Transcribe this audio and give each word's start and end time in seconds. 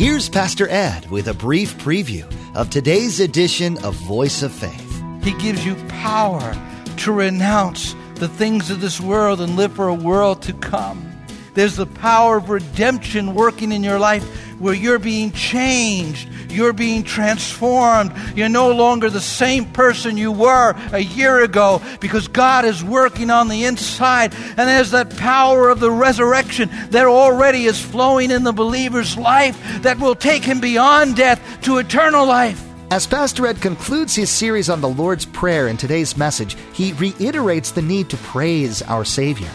Here's 0.00 0.30
Pastor 0.30 0.66
Ed 0.66 1.10
with 1.10 1.28
a 1.28 1.34
brief 1.34 1.76
preview 1.76 2.24
of 2.54 2.70
today's 2.70 3.20
edition 3.20 3.76
of 3.84 3.94
Voice 3.96 4.42
of 4.42 4.50
Faith. 4.50 5.04
He 5.22 5.32
gives 5.32 5.66
you 5.66 5.74
power 5.88 6.56
to 6.96 7.12
renounce 7.12 7.94
the 8.14 8.26
things 8.26 8.70
of 8.70 8.80
this 8.80 8.98
world 8.98 9.42
and 9.42 9.56
live 9.56 9.74
for 9.74 9.88
a 9.88 9.94
world 9.94 10.40
to 10.44 10.54
come. 10.54 11.06
There's 11.52 11.76
the 11.76 11.84
power 11.84 12.38
of 12.38 12.48
redemption 12.48 13.34
working 13.34 13.72
in 13.72 13.84
your 13.84 13.98
life 13.98 14.39
where 14.60 14.74
you're 14.74 15.00
being 15.00 15.32
changed, 15.32 16.28
you're 16.50 16.72
being 16.72 17.02
transformed. 17.02 18.12
You're 18.36 18.48
no 18.48 18.70
longer 18.70 19.10
the 19.10 19.20
same 19.20 19.64
person 19.64 20.16
you 20.16 20.30
were 20.30 20.74
a 20.92 21.00
year 21.00 21.42
ago 21.42 21.82
because 21.98 22.28
God 22.28 22.64
is 22.64 22.84
working 22.84 23.30
on 23.30 23.48
the 23.48 23.64
inside. 23.64 24.34
And 24.34 24.68
there's 24.68 24.92
that 24.92 25.16
power 25.16 25.68
of 25.68 25.80
the 25.80 25.90
resurrection 25.90 26.70
that 26.90 27.06
already 27.06 27.64
is 27.64 27.80
flowing 27.80 28.30
in 28.30 28.44
the 28.44 28.52
believer's 28.52 29.16
life 29.16 29.58
that 29.82 29.98
will 29.98 30.14
take 30.14 30.44
him 30.44 30.60
beyond 30.60 31.16
death 31.16 31.40
to 31.62 31.78
eternal 31.78 32.26
life. 32.26 32.64
As 32.90 33.06
Pastor 33.06 33.46
Ed 33.46 33.60
concludes 33.60 34.16
his 34.16 34.30
series 34.30 34.68
on 34.68 34.80
the 34.80 34.88
Lord's 34.88 35.24
Prayer 35.24 35.68
in 35.68 35.76
today's 35.76 36.16
message, 36.16 36.56
he 36.72 36.92
reiterates 36.94 37.70
the 37.70 37.82
need 37.82 38.10
to 38.10 38.16
praise 38.16 38.82
our 38.82 39.04
Savior. 39.04 39.50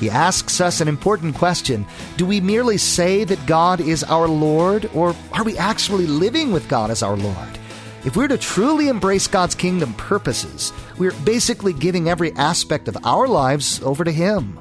He 0.00 0.10
asks 0.10 0.60
us 0.60 0.80
an 0.80 0.88
important 0.88 1.34
question 1.34 1.86
Do 2.16 2.26
we 2.26 2.40
merely 2.40 2.78
say 2.78 3.24
that 3.24 3.46
God 3.46 3.80
is 3.80 4.04
our 4.04 4.28
Lord, 4.28 4.90
or 4.94 5.14
are 5.32 5.44
we 5.44 5.56
actually 5.56 6.06
living 6.06 6.52
with 6.52 6.68
God 6.68 6.90
as 6.90 7.02
our 7.02 7.16
Lord? 7.16 7.58
If 8.04 8.14
we're 8.14 8.28
to 8.28 8.38
truly 8.38 8.88
embrace 8.88 9.26
God's 9.26 9.54
kingdom 9.54 9.92
purposes, 9.94 10.72
we're 10.96 11.14
basically 11.24 11.72
giving 11.72 12.08
every 12.08 12.32
aspect 12.32 12.86
of 12.88 12.96
our 13.04 13.26
lives 13.26 13.82
over 13.82 14.04
to 14.04 14.12
Him. 14.12 14.58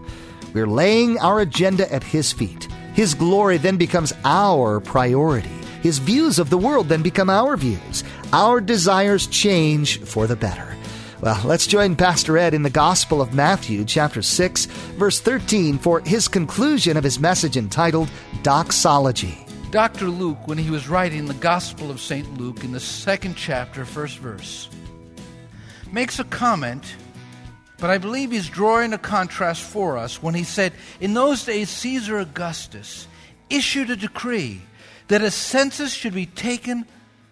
We're 0.54 0.68
laying 0.68 1.20
our 1.20 1.42
agenda 1.42 1.92
at 1.94 2.04
His 2.04 2.32
feet. 2.32 2.68
His 2.94 3.14
glory 3.14 3.58
then 3.58 3.78
becomes 3.78 4.14
our 4.24 4.80
priority. 4.80 5.50
His 5.84 6.00
views 6.00 6.40
of 6.40 6.50
the 6.50 6.58
world 6.58 6.88
then 6.88 7.04
become 7.04 7.30
our 7.30 7.56
views. 7.56 8.04
Our 8.34 8.62
desires 8.62 9.28
change 9.28 10.00
for 10.00 10.26
the 10.26 10.36
better. 10.36 10.75
Well, 11.22 11.42
let's 11.46 11.66
join 11.66 11.96
Pastor 11.96 12.38
Ed 12.38 12.54
in 12.54 12.64
the 12.64 12.70
Gospel 12.70 13.22
of 13.22 13.34
Matthew, 13.34 13.86
chapter 13.86 14.22
6, 14.22 14.66
verse 14.66 15.22
13, 15.22 15.78
for 15.78 16.02
his 16.02 16.28
conclusion 16.28 16.98
of 16.98 17.06
his 17.06 17.22
message 17.22 17.56
entitled 17.56 18.10
Doxology. 18.44 19.38
Dr. 19.72 20.08
Luke, 20.08 20.46
when 20.46 20.58
he 20.58 20.70
was 20.70 20.90
writing 20.90 21.26
the 21.26 21.34
Gospel 21.36 21.90
of 21.90 22.02
St. 22.02 22.38
Luke 22.38 22.66
in 22.66 22.74
the 22.74 22.82
second 22.82 23.36
chapter, 23.36 23.86
first 23.86 24.18
verse, 24.18 24.70
makes 25.90 26.20
a 26.20 26.26
comment, 26.26 26.84
but 27.78 27.90
I 27.90 27.98
believe 27.98 28.32
he's 28.32 28.50
drawing 28.50 28.92
a 28.92 28.98
contrast 28.98 29.62
for 29.62 29.98
us 29.98 30.22
when 30.22 30.36
he 30.36 30.44
said, 30.44 30.74
In 31.00 31.14
those 31.14 31.46
days, 31.46 31.70
Caesar 31.70 32.20
Augustus 32.20 33.08
issued 33.50 33.90
a 33.90 33.96
decree 33.96 34.62
that 35.08 35.22
a 35.22 35.32
census 35.32 35.94
should 35.94 36.14
be 36.14 36.26
taken 36.26 36.86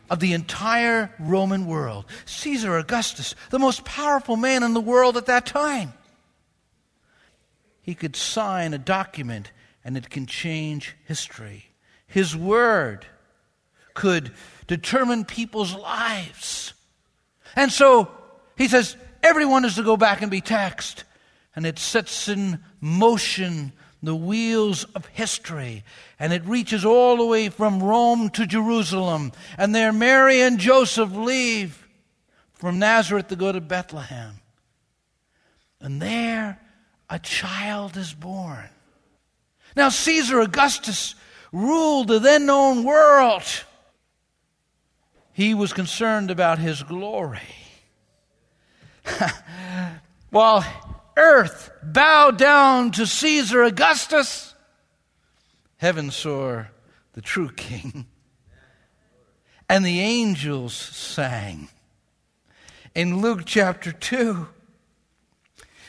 of 0.09 0.19
the 0.19 0.33
entire 0.33 1.13
Roman 1.19 1.65
world. 1.65 2.05
Caesar 2.25 2.77
Augustus, 2.77 3.35
the 3.49 3.59
most 3.59 3.85
powerful 3.85 4.35
man 4.35 4.63
in 4.63 4.73
the 4.73 4.81
world 4.81 5.17
at 5.17 5.27
that 5.27 5.45
time. 5.45 5.93
He 7.81 7.95
could 7.95 8.15
sign 8.15 8.73
a 8.73 8.77
document 8.77 9.51
and 9.83 9.97
it 9.97 10.09
can 10.09 10.25
change 10.25 10.95
history. 11.05 11.65
His 12.07 12.35
word 12.35 13.05
could 13.93 14.31
determine 14.67 15.25
people's 15.25 15.75
lives. 15.75 16.73
And 17.55 17.71
so 17.71 18.09
he 18.57 18.67
says 18.67 18.95
everyone 19.21 19.65
is 19.65 19.75
to 19.75 19.83
go 19.83 19.97
back 19.97 20.21
and 20.21 20.31
be 20.31 20.41
taxed. 20.41 21.03
And 21.55 21.65
it 21.65 21.77
sets 21.77 22.29
in 22.29 22.59
motion 22.81 23.73
the 24.03 24.15
wheels 24.15 24.83
of 24.95 25.05
history. 25.07 25.83
And 26.19 26.33
it 26.33 26.45
reaches 26.45 26.85
all 26.85 27.17
the 27.17 27.25
way 27.25 27.49
from 27.49 27.81
Rome 27.81 28.29
to 28.31 28.45
Jerusalem. 28.45 29.31
And 29.57 29.73
there 29.73 29.93
Mary 29.93 30.41
and 30.41 30.59
Joseph 30.59 31.11
leave 31.13 31.87
from 32.53 32.79
Nazareth 32.79 33.29
to 33.29 33.35
go 33.35 33.51
to 33.51 33.61
Bethlehem. 33.61 34.35
And 35.79 36.01
there 36.01 36.59
a 37.09 37.17
child 37.17 37.97
is 37.97 38.13
born. 38.13 38.69
Now, 39.75 39.89
Caesar 39.89 40.39
Augustus 40.41 41.15
ruled 41.51 42.09
the 42.09 42.19
then 42.19 42.45
known 42.45 42.83
world. 42.83 43.43
He 45.31 45.53
was 45.53 45.73
concerned 45.73 46.29
about 46.29 46.59
his 46.59 46.83
glory. 46.83 47.39
While 50.29 50.63
earth 51.17 51.71
bow 51.81 52.31
down 52.31 52.91
to 52.91 53.05
Caesar 53.05 53.63
Augustus, 53.63 54.53
heaven 55.77 56.11
saw 56.11 56.63
the 57.13 57.21
true 57.21 57.51
king. 57.51 58.05
And 59.69 59.85
the 59.85 60.01
angels 60.01 60.73
sang. 60.73 61.69
In 62.93 63.21
Luke 63.21 63.43
chapter 63.45 63.91
2, 63.91 64.47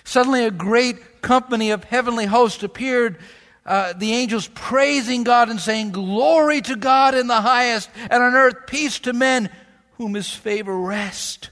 suddenly 0.05 0.45
a 0.45 0.51
great 0.51 1.21
company 1.23 1.71
of 1.71 1.85
heavenly 1.85 2.27
hosts 2.27 2.63
appeared. 2.63 3.19
Uh, 3.67 3.93
the 3.95 4.13
angels 4.13 4.49
praising 4.55 5.25
God 5.25 5.49
and 5.49 5.61
saying, 5.61 5.91
Glory 5.91 6.61
to 6.63 6.77
God 6.77 7.15
in 7.15 7.27
the 7.27 7.41
highest, 7.41 7.91
and 7.97 8.23
on 8.23 8.35
earth 8.35 8.67
peace 8.67 8.99
to 9.01 9.13
men 9.13 9.51
whom 9.99 10.15
his 10.15 10.31
favor 10.31 10.77
rests. 10.79 11.51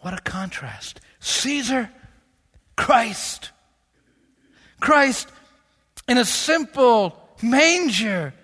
What 0.00 0.14
a 0.14 0.22
contrast. 0.22 1.00
Caesar 1.20 1.90
Christ. 2.76 3.50
Christ 4.80 5.28
in 6.08 6.18
a 6.18 6.24
simple 6.24 7.18
manger. 7.42 8.34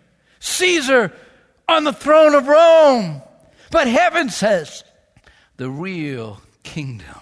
Caesar 0.41 1.13
on 1.69 1.85
the 1.85 1.93
throne 1.93 2.35
of 2.35 2.49
Rome. 2.49 3.23
But 3.71 3.87
heaven 3.87 4.31
says 4.31 4.85
the 5.57 5.71
real 5.71 6.41
kingdom, 6.63 7.21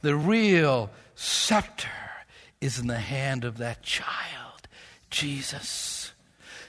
the 0.00 0.16
real 0.16 0.90
scepter 1.14 1.88
is 2.60 2.78
in 2.78 2.86
the 2.86 2.98
hand 2.98 3.44
of 3.44 3.58
that 3.58 3.82
child, 3.82 4.68
Jesus. 5.10 6.12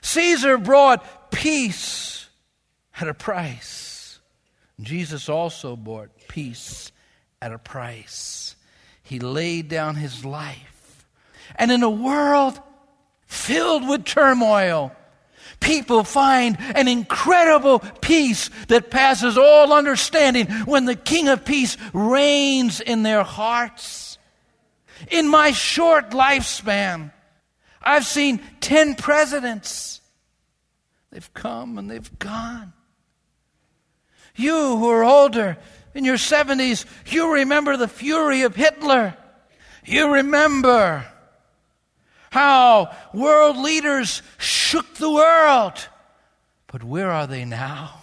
Caesar 0.01 0.57
brought 0.57 1.31
peace 1.31 2.27
at 2.99 3.07
a 3.07 3.13
price. 3.13 4.19
Jesus 4.81 5.29
also 5.29 5.75
bought 5.75 6.09
peace 6.27 6.91
at 7.41 7.51
a 7.51 7.57
price. 7.57 8.48
He 9.09 9.19
laid 9.19 9.69
down 9.69 9.95
his 9.95 10.23
life. 10.23 11.07
And 11.55 11.71
in 11.71 11.81
a 11.81 11.89
world 11.89 12.61
filled 13.25 13.89
with 13.89 14.05
turmoil, 14.05 14.91
people 15.59 16.03
find 16.03 16.55
an 16.59 16.87
incredible 16.87 17.79
peace 17.79 18.51
that 18.67 18.91
passes 18.91 19.35
all 19.35 19.73
understanding 19.73 20.45
when 20.65 20.85
the 20.85 20.95
King 20.95 21.27
of 21.27 21.43
Peace 21.43 21.75
reigns 21.91 22.81
in 22.81 23.01
their 23.01 23.23
hearts. 23.23 24.19
In 25.09 25.27
my 25.27 25.53
short 25.53 26.11
lifespan, 26.11 27.11
I've 27.81 28.05
seen 28.05 28.39
10 28.61 28.93
presidents. 28.93 30.01
They've 31.09 31.33
come 31.33 31.79
and 31.79 31.89
they've 31.89 32.19
gone. 32.19 32.73
You 34.35 34.77
who 34.77 34.87
are 34.87 35.03
older, 35.03 35.57
in 35.99 36.05
your 36.05 36.15
70s, 36.15 36.85
you 37.07 37.33
remember 37.33 37.75
the 37.75 37.89
fury 37.89 38.43
of 38.43 38.55
Hitler. 38.55 39.17
You 39.83 40.13
remember 40.13 41.05
how 42.31 42.95
world 43.13 43.57
leaders 43.57 44.21
shook 44.37 44.95
the 44.95 45.11
world. 45.11 45.89
But 46.67 46.85
where 46.85 47.11
are 47.11 47.27
they 47.27 47.43
now? 47.43 47.95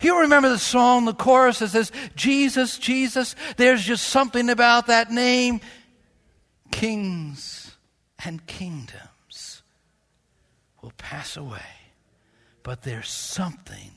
You 0.00 0.22
remember 0.22 0.48
the 0.48 0.58
song, 0.58 1.04
the 1.04 1.14
chorus 1.14 1.60
that 1.60 1.68
says, 1.68 1.92
Jesus, 2.16 2.76
Jesus, 2.76 3.36
there's 3.56 3.84
just 3.84 4.08
something 4.08 4.50
about 4.50 4.88
that 4.88 5.12
name. 5.12 5.60
Kings 6.72 7.76
and 8.24 8.44
kingdoms 8.48 9.62
will 10.82 10.92
pass 10.98 11.36
away, 11.36 11.70
but 12.64 12.82
there's 12.82 13.10
something 13.10 13.92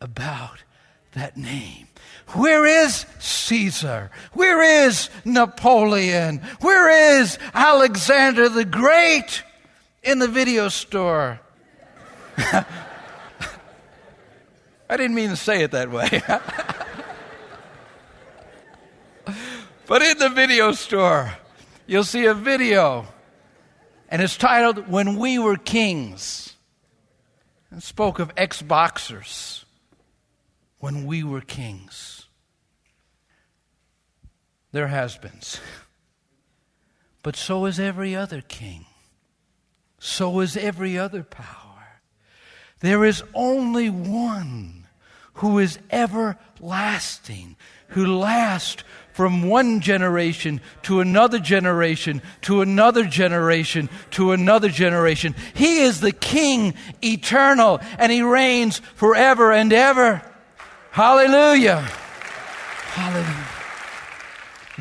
about 0.00 0.64
that 1.12 1.36
name. 1.36 1.88
Where 2.28 2.64
is 2.64 3.04
Caesar? 3.18 4.10
Where 4.32 4.86
is 4.86 5.10
Napoleon? 5.24 6.38
Where 6.60 7.20
is 7.20 7.38
Alexander 7.52 8.48
the 8.48 8.64
Great? 8.64 9.42
In 10.02 10.18
the 10.18 10.28
video 10.28 10.68
store. 10.68 11.40
I 12.38 12.64
didn't 14.90 15.14
mean 15.14 15.30
to 15.30 15.36
say 15.36 15.62
it 15.62 15.72
that 15.72 15.90
way. 15.90 16.08
but 19.86 20.02
in 20.02 20.18
the 20.18 20.30
video 20.30 20.72
store, 20.72 21.34
you'll 21.86 22.04
see 22.04 22.24
a 22.24 22.34
video, 22.34 23.06
and 24.08 24.22
it's 24.22 24.38
titled 24.38 24.88
When 24.88 25.18
We 25.18 25.38
Were 25.38 25.58
Kings. 25.58 26.56
It 27.70 27.82
spoke 27.82 28.18
of 28.18 28.32
ex 28.36 28.62
boxers 28.62 29.59
when 30.80 31.06
we 31.06 31.22
were 31.22 31.40
kings. 31.40 32.26
There 34.72 34.88
has 34.88 35.16
been. 35.16 35.40
But 37.22 37.36
so 37.36 37.66
is 37.66 37.78
every 37.78 38.16
other 38.16 38.40
king. 38.40 38.86
So 39.98 40.40
is 40.40 40.56
every 40.56 40.98
other 40.98 41.22
power. 41.22 42.00
There 42.80 43.04
is 43.04 43.22
only 43.34 43.90
one 43.90 44.86
who 45.34 45.58
is 45.58 45.78
everlasting, 45.90 47.56
who 47.88 48.18
lasts 48.18 48.84
from 49.12 49.42
one 49.42 49.80
generation 49.80 50.62
to 50.84 51.00
another 51.00 51.38
generation 51.38 52.22
to 52.42 52.62
another 52.62 53.04
generation 53.04 53.90
to 54.12 54.32
another 54.32 54.70
generation. 54.70 55.34
He 55.52 55.80
is 55.80 56.00
the 56.00 56.12
King 56.12 56.74
eternal 57.04 57.80
and 57.98 58.10
he 58.10 58.22
reigns 58.22 58.78
forever 58.94 59.52
and 59.52 59.72
ever. 59.72 60.22
Hallelujah. 60.90 61.80
Hallelujah. 62.92 63.46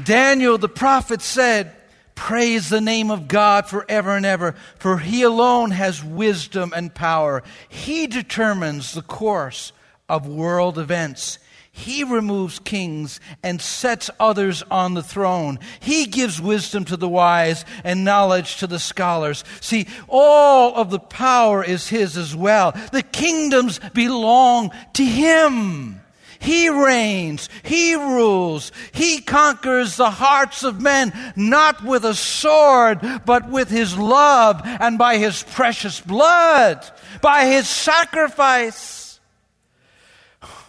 Daniel 0.03 0.57
the 0.57 0.69
prophet 0.69 1.21
said, 1.21 1.75
Praise 2.15 2.67
the 2.69 2.81
name 2.81 3.11
of 3.11 3.27
God 3.27 3.67
forever 3.67 4.15
and 4.15 4.25
ever, 4.25 4.55
for 4.77 4.97
he 4.97 5.21
alone 5.21 5.71
has 5.71 6.03
wisdom 6.03 6.73
and 6.75 6.93
power. 6.93 7.43
He 7.69 8.07
determines 8.07 8.93
the 8.93 9.01
course 9.01 9.71
of 10.09 10.27
world 10.27 10.77
events. 10.77 11.39
He 11.71 12.03
removes 12.03 12.59
kings 12.59 13.21
and 13.41 13.61
sets 13.61 14.09
others 14.19 14.63
on 14.69 14.95
the 14.95 15.03
throne. 15.03 15.59
He 15.79 16.07
gives 16.07 16.41
wisdom 16.41 16.83
to 16.85 16.97
the 16.97 17.07
wise 17.07 17.63
and 17.85 18.03
knowledge 18.03 18.57
to 18.57 18.67
the 18.67 18.79
scholars. 18.79 19.45
See, 19.61 19.87
all 20.09 20.75
of 20.75 20.89
the 20.89 20.99
power 20.99 21.63
is 21.63 21.87
His 21.87 22.17
as 22.17 22.35
well. 22.35 22.73
The 22.91 23.03
kingdoms 23.03 23.79
belong 23.93 24.71
to 24.93 25.05
Him. 25.05 25.98
He 26.39 26.69
reigns. 26.69 27.49
He 27.63 27.95
rules. 27.95 28.71
He 28.93 29.21
conquers 29.21 29.97
the 29.97 30.09
hearts 30.09 30.63
of 30.63 30.81
men, 30.81 31.13
not 31.35 31.83
with 31.83 32.05
a 32.05 32.15
sword, 32.15 32.99
but 33.25 33.49
with 33.49 33.69
His 33.69 33.97
love 33.97 34.61
and 34.63 34.97
by 34.97 35.17
His 35.17 35.43
precious 35.43 35.99
blood, 35.99 36.89
by 37.21 37.45
His 37.45 37.67
sacrifice. 37.67 39.19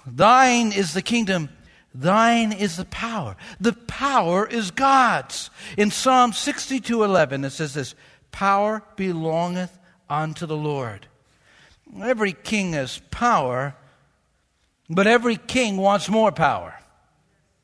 Thine 0.06 0.72
is 0.72 0.93
the 0.93 1.02
kingdom. 1.02 1.50
Thine 1.94 2.52
is 2.52 2.76
the 2.76 2.84
power. 2.84 3.37
The 3.61 3.73
power 3.73 4.46
is 4.46 4.70
God's. 4.70 5.50
In 5.76 5.90
Psalm 5.90 6.32
62 6.32 7.02
11, 7.02 7.44
it 7.44 7.50
says 7.50 7.75
this 7.75 7.94
Power 8.32 8.82
belongeth 8.96 9.76
unto 10.08 10.46
the 10.46 10.56
Lord. 10.56 11.06
Every 12.00 12.32
king 12.32 12.73
has 12.75 13.00
power, 13.11 13.75
but 14.90 15.06
every 15.06 15.37
king 15.37 15.76
wants 15.76 16.08
more 16.08 16.32
power. 16.32 16.75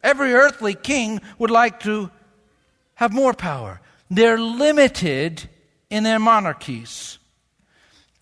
Every 0.02 0.32
earthly 0.32 0.74
king 0.74 1.20
would 1.38 1.50
like 1.50 1.80
to 1.80 2.10
have 2.94 3.12
more 3.12 3.34
power. 3.34 3.80
They're 4.08 4.38
limited 4.38 5.42
in 5.90 6.04
their 6.04 6.20
monarchies. 6.20 7.18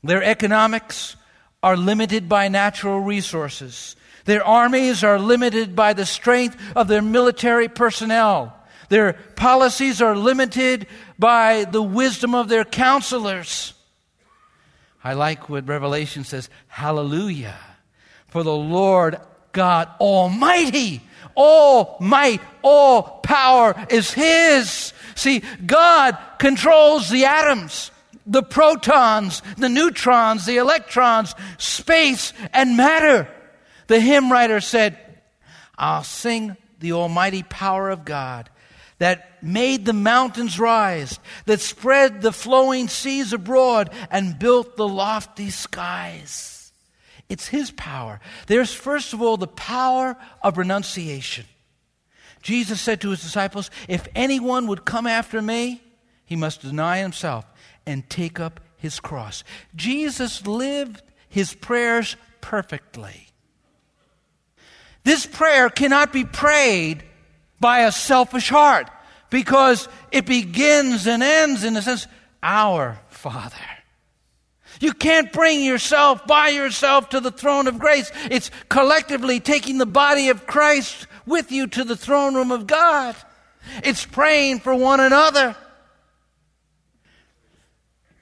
Their 0.03 0.23
economics 0.23 1.17
are 1.63 1.77
limited 1.77 2.29
by 2.29 2.49
natural 2.49 3.01
resources. 3.01 3.95
Their 4.25 4.45
armies 4.45 5.05
are 5.05 5.19
limited 5.19 5.77
by 5.77 5.93
the 5.93 6.07
strength 6.07 6.57
of 6.75 6.89
their 6.89 7.03
military 7.03 7.69
personnel. 7.69 8.57
Their 8.89 9.13
policies 9.37 10.01
are 10.01 10.17
limited 10.17 10.87
by 11.19 11.65
the 11.65 11.83
wisdom 11.83 12.35
of 12.35 12.49
their 12.49 12.65
counselors. 12.65 13.75
I 15.03 15.13
like 15.13 15.51
what 15.51 15.69
Revelation 15.69 16.25
says 16.25 16.49
Hallelujah 16.69 17.59
for 18.35 18.43
the 18.43 18.53
Lord 18.53 19.21
God 19.53 19.89
Almighty. 20.01 21.01
All 21.37 21.97
might, 22.01 22.41
all 22.63 23.21
power 23.23 23.87
is 23.89 24.13
His. 24.13 24.93
See, 25.15 25.45
God 25.65 26.19
controls 26.41 27.09
the 27.09 27.27
atoms, 27.27 27.93
the 28.27 28.43
protons, 28.43 29.41
the 29.57 29.69
neutrons, 29.69 30.47
the 30.47 30.57
electrons, 30.57 31.33
space, 31.59 32.33
and 32.53 32.77
matter. 32.77 33.29
The 33.87 34.01
hymn 34.01 34.33
writer 34.33 34.61
said, 34.61 34.99
I'll 35.79 36.03
sing 36.03 36.57
the 36.81 36.95
almighty 36.95 37.45
power 37.45 37.89
of 37.89 38.05
God 38.05 38.51
that 38.99 39.45
made 39.45 39.87
the 39.87 39.93
mountains 39.93 40.59
rise, 40.59 41.21
that 41.47 41.61
spread 41.61 42.21
the 42.21 42.33
flowing 42.33 42.89
seas 42.89 43.33
abroad, 43.33 43.91
and 44.11 44.41
built 44.41 44.77
the 44.77 44.89
lofty 44.89 45.51
skies. 45.51 46.54
It's 47.29 47.49
His 47.49 47.71
power. 47.71 48.21
There's, 48.47 48.73
first 48.73 49.13
of 49.13 49.23
all, 49.23 49.37
the 49.37 49.47
power 49.47 50.17
of 50.43 50.59
renunciation. 50.59 51.47
Jesus 52.43 52.81
said 52.81 53.01
to 53.01 53.11
His 53.11 53.23
disciples, 53.23 53.71
If 53.89 54.07
anyone 54.15 54.67
would 54.67 54.85
come 54.85 55.07
after 55.07 55.41
me, 55.41 55.81
he 56.25 56.37
must 56.37 56.63
deny 56.63 56.99
himself 56.99 57.45
and 57.87 58.09
take 58.09 58.41
up 58.41 58.61
his 58.77 59.01
cross. 59.01 59.45
Jesus 59.75 60.47
lived 60.47 61.03
his 61.29 61.55
prayers 61.55 62.17
perfectly. 62.41 63.29
This 65.05 65.27
prayer 65.27 65.69
cannot 65.69 66.13
be 66.13 66.25
prayed 66.25 67.05
by 67.61 67.81
a 67.81 67.93
selfish 67.93 68.49
heart 68.49 68.89
because 69.31 69.89
it 70.11 70.27
begins 70.27 71.07
and 71.07 71.23
ends 71.23 71.65
in 71.65 71.75
the 71.75 71.83
sense, 71.83 72.07
Our 72.43 72.99
Father. 73.09 73.57
You 74.81 74.93
can't 74.93 75.33
bring 75.33 75.63
yourself 75.63 76.27
by 76.27 76.49
yourself 76.49 77.11
to 77.11 77.21
the 77.21 77.31
throne 77.31 77.67
of 77.67 77.79
grace. 77.79 78.11
It's 78.31 78.51
collectively 78.69 79.41
taking 79.41 79.79
the 79.79 79.87
body 79.87 80.29
of 80.29 80.47
Christ 80.47 81.07
with 81.27 81.53
you 81.53 81.67
to 81.69 81.85
the 81.85 81.97
throne 81.97 82.35
room 82.35 82.53
of 82.53 82.67
God. 82.67 83.17
It's 83.83 84.05
praying 84.05 84.61
for 84.61 84.75
one 84.75 85.01
another. 85.01 85.57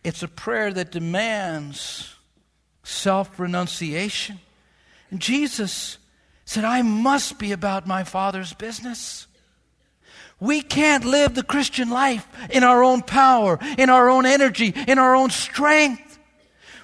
It's 0.04 0.22
a 0.22 0.28
prayer 0.28 0.72
that 0.72 0.90
demands 0.90 2.14
self 2.82 3.38
renunciation. 3.38 4.40
And 5.10 5.20
Jesus 5.20 5.98
said, 6.44 6.64
I 6.64 6.82
must 6.82 7.38
be 7.38 7.52
about 7.52 7.86
my 7.86 8.04
Father's 8.04 8.52
business. 8.52 9.26
We 10.40 10.60
can't 10.60 11.04
live 11.04 11.34
the 11.34 11.44
Christian 11.44 11.88
life 11.88 12.26
in 12.50 12.64
our 12.64 12.82
own 12.82 13.02
power, 13.02 13.60
in 13.78 13.90
our 13.90 14.10
own 14.10 14.26
energy, 14.26 14.74
in 14.88 14.98
our 14.98 15.14
own 15.14 15.30
strength. 15.30 16.11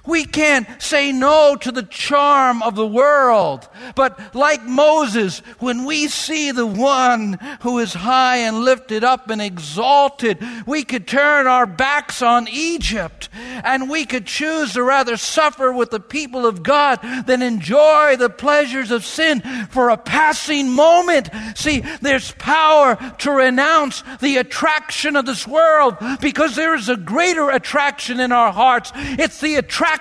We 0.09 0.25
can't 0.25 0.67
say 0.81 1.11
no 1.11 1.55
to 1.57 1.71
the 1.71 1.83
charm 1.83 2.63
of 2.63 2.75
the 2.75 2.87
world. 2.87 3.69
But 3.93 4.33
like 4.33 4.63
Moses, 4.63 5.39
when 5.59 5.85
we 5.85 6.07
see 6.07 6.49
the 6.49 6.65
one 6.65 7.37
who 7.61 7.77
is 7.77 7.93
high 7.93 8.37
and 8.37 8.61
lifted 8.61 9.03
up 9.03 9.29
and 9.29 9.39
exalted, 9.39 10.43
we 10.65 10.83
could 10.83 11.07
turn 11.07 11.45
our 11.45 11.67
backs 11.67 12.23
on 12.23 12.47
Egypt 12.47 13.29
and 13.63 13.87
we 13.87 14.03
could 14.05 14.25
choose 14.25 14.73
to 14.73 14.81
rather 14.81 15.15
suffer 15.15 15.71
with 15.71 15.91
the 15.91 15.99
people 15.99 16.47
of 16.47 16.63
God 16.63 16.99
than 17.27 17.43
enjoy 17.43 18.15
the 18.15 18.31
pleasures 18.31 18.89
of 18.89 19.05
sin 19.05 19.41
for 19.69 19.89
a 19.89 19.97
passing 19.97 20.69
moment. 20.69 21.29
See, 21.53 21.81
there's 22.01 22.31
power 22.31 22.95
to 23.19 23.31
renounce 23.31 24.03
the 24.21 24.37
attraction 24.37 25.15
of 25.15 25.27
this 25.27 25.47
world 25.47 25.97
because 26.19 26.55
there 26.55 26.73
is 26.73 26.89
a 26.89 26.97
greater 26.97 27.51
attraction 27.51 28.19
in 28.19 28.31
our 28.31 28.51
hearts. 28.51 28.91
It's 28.95 29.39
the 29.39 29.55
attraction 29.55 29.98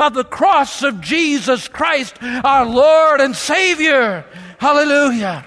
of 0.00 0.14
the 0.14 0.24
cross 0.24 0.82
of 0.82 1.00
Jesus 1.00 1.68
Christ, 1.68 2.16
our 2.22 2.64
Lord 2.66 3.20
and 3.20 3.34
Savior. 3.34 4.24
Hallelujah. 4.58 5.44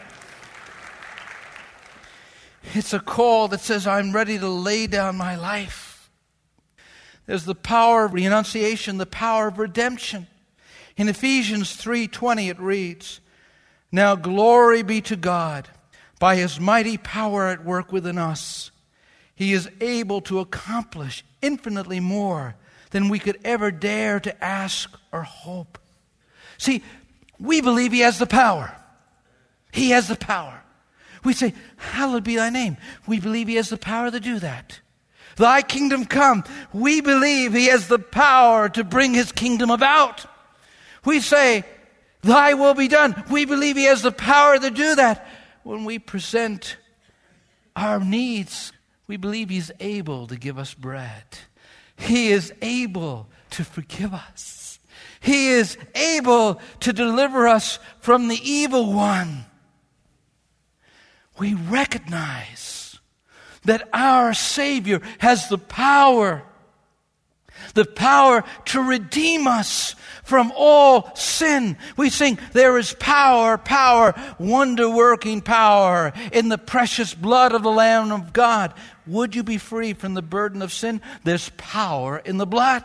It's 2.74 2.94
a 2.94 3.00
call 3.00 3.48
that 3.50 3.62
says, 3.62 3.88
I'm 3.88 4.12
ready 4.12 4.38
to 4.38 4.50
lay 4.50 4.88
down 4.88 5.16
my 5.16 5.36
life. 5.36 6.10
There's 7.25 7.46
the 7.46 7.56
power 7.56 8.06
of 8.06 8.14
renunciation, 8.14 8.98
the 8.98 9.06
power 9.06 9.48
of 9.48 9.58
redemption. 9.58 10.28
In 10.98 11.10
Ephesians 11.10 11.75
3:20 11.75 12.50
it 12.50 12.60
reads, 12.60 13.20
"Now 13.92 14.16
glory 14.16 14.84
be 14.84 15.02
to 15.02 15.16
God 15.16 15.70
by 16.20 16.36
his 16.36 16.60
mighty 16.60 16.98
power 16.98 17.48
at 17.48 17.66
work 17.66 17.92
within 17.92 18.18
us. 18.18 18.72
He 19.36 19.54
is 19.54 19.70
able 19.82 20.22
to 20.22 20.40
accomplish 20.40 21.24
infinitely 21.42 22.00
more 22.00 22.56
than 22.96 23.10
we 23.10 23.20
could 23.20 23.38
ever 23.44 23.72
dare 23.72 24.22
to 24.22 24.42
ask 24.42 24.90
or 25.12 25.24
hope. 25.24 25.78
See, 26.58 26.82
we 27.38 27.60
believe 27.60 27.92
He 27.92 28.00
has 28.00 28.20
the 28.20 28.25
power. 28.25 28.74
He 29.74 29.90
has 29.90 30.08
the 30.08 30.16
power. 30.16 30.64
We 31.22 31.34
say, 31.34 31.54
Hallowed 31.75 32.24
be 32.24 32.38
thy 32.38 32.50
name. 32.50 32.78
We 33.06 33.20
believe 33.20 33.50
He 33.50 33.56
has 33.56 33.68
the 33.68 33.75
power 33.75 34.10
to 34.12 34.22
do 34.22 34.40
that. 34.40 34.80
Thy 35.36 35.62
kingdom 35.62 36.06
come. 36.06 36.46
We 36.72 37.02
believe 37.02 37.52
He 37.52 37.66
has 37.66 37.90
the 37.90 38.00
power 38.00 38.70
to 38.70 38.86
bring 38.86 39.14
His 39.14 39.34
kingdom 39.34 39.72
about. 39.72 40.25
We 41.04 41.20
say, 41.20 41.66
Thy 42.22 42.54
will 42.54 42.75
be 42.75 42.88
done. 42.88 43.25
We 43.30 43.44
believe 43.44 43.75
He 43.75 43.88
has 43.88 44.04
the 44.04 44.14
power 44.14 44.58
to 44.58 44.72
do 44.72 44.96
that. 44.96 45.28
When 45.64 45.84
we 45.84 46.00
present 46.00 46.78
our 47.75 48.00
needs, 48.00 48.72
we 49.06 49.18
believe 49.18 49.50
He's 49.50 49.72
able 49.82 50.28
to 50.28 50.38
give 50.38 50.58
us 50.58 50.74
bread. 50.74 51.25
He 51.98 52.32
is 52.32 52.54
able 52.62 53.28
to 53.52 53.64
forgive 53.64 54.14
us. 54.14 54.80
He 55.20 55.48
is 55.48 55.78
able 55.96 56.62
to 56.82 56.94
deliver 56.94 57.48
us 57.48 57.80
from 58.00 58.28
the 58.28 58.40
evil 58.44 58.94
one. 58.94 59.46
We 61.40 61.54
recognize 61.54 63.00
that 63.64 63.90
our 63.92 64.34
Savior 64.34 65.02
has 65.20 65.50
the 65.50 65.58
power 65.58 66.44
the 67.74 67.86
power 67.86 68.44
to 68.66 68.82
redeem 68.82 69.48
us 69.48 69.96
from 70.24 70.52
all 70.56 71.16
sin. 71.16 71.78
We 71.98 72.10
sing, 72.10 72.40
There 72.54 72.78
is 72.78 72.94
power, 72.94 73.58
power, 73.58 74.14
wonder 74.40 74.90
working 74.90 75.42
power 75.42 76.14
in 76.32 76.50
the 76.50 76.58
precious 76.58 77.14
blood 77.14 77.54
of 77.54 77.64
the 77.64 77.72
Lamb 77.72 78.12
of 78.12 78.34
God. 78.34 78.74
Would 79.08 79.36
you 79.36 79.44
be 79.44 79.58
free 79.58 79.94
from 79.94 80.16
the 80.16 80.22
burden 80.22 80.62
of 80.62 80.74
sin? 80.74 81.02
There's 81.24 81.50
power 81.58 82.18
in 82.18 82.38
the 82.38 82.48
blood. 82.48 82.84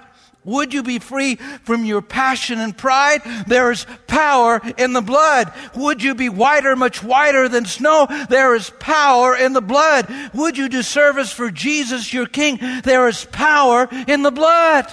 Would 0.50 0.75
you 0.75 0.83
be 0.83 0.99
free 0.99 1.37
from 1.37 1.85
your 1.85 2.02
passion 2.02 2.59
and 2.59 2.76
pride? 2.76 3.23
There 3.47 3.71
is 3.71 3.87
power 4.09 4.61
in 4.76 4.92
the 4.92 5.00
blood. 5.00 5.52
Would 5.76 6.02
you 6.02 6.16
be 6.16 6.28
whiter, 6.28 6.75
much 6.75 7.04
whiter 7.04 7.49
than 7.49 7.66
snow? 7.66 8.09
There 8.28 8.57
is 8.57 8.71
power 8.80 9.37
in 9.37 9.52
the 9.52 9.61
blood. 9.61 10.12
Would 10.35 10.59
you 10.59 10.69
do 10.69 10.83
service 10.83 11.33
for 11.33 11.52
Jesus, 11.52 12.12
your 12.12 12.26
King? 12.26 12.59
There 12.83 13.07
is 13.07 13.25
power 13.26 13.88
in 14.09 14.23
the 14.23 14.33
blood. 14.33 14.92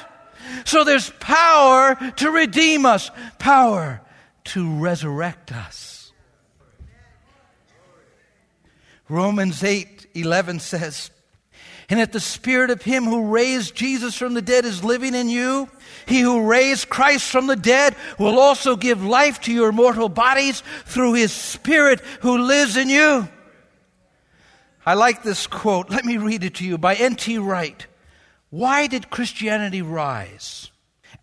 So 0.65 0.83
there's 0.83 1.09
power 1.19 1.95
to 2.17 2.29
redeem 2.29 2.85
us, 2.85 3.09
power 3.39 4.01
to 4.45 4.79
resurrect 4.79 5.51
us. 5.51 6.11
Romans 9.09 9.63
8 9.63 10.07
11 10.13 10.59
says, 10.59 11.09
and 11.89 11.99
that 11.99 12.11
the 12.11 12.19
spirit 12.19 12.69
of 12.69 12.81
him 12.81 13.05
who 13.05 13.31
raised 13.31 13.75
Jesus 13.75 14.15
from 14.15 14.33
the 14.33 14.41
dead 14.41 14.65
is 14.65 14.83
living 14.83 15.15
in 15.15 15.29
you, 15.29 15.69
he 16.05 16.19
who 16.19 16.47
raised 16.47 16.89
Christ 16.89 17.29
from 17.29 17.47
the 17.47 17.55
dead 17.55 17.95
will 18.19 18.39
also 18.39 18.75
give 18.75 19.03
life 19.03 19.39
to 19.41 19.53
your 19.53 19.71
mortal 19.71 20.09
bodies 20.09 20.63
through 20.85 21.13
his 21.13 21.31
spirit 21.31 22.01
who 22.21 22.39
lives 22.39 22.75
in 22.75 22.89
you. 22.89 23.27
I 24.85 24.95
like 24.95 25.23
this 25.23 25.47
quote. 25.47 25.89
Let 25.89 26.05
me 26.05 26.17
read 26.17 26.43
it 26.43 26.55
to 26.55 26.65
you 26.65 26.77
by 26.77 26.95
N.T. 26.95 27.37
Wright. 27.37 27.87
Why 28.49 28.87
did 28.87 29.09
Christianity 29.09 29.81
rise? 29.81 30.71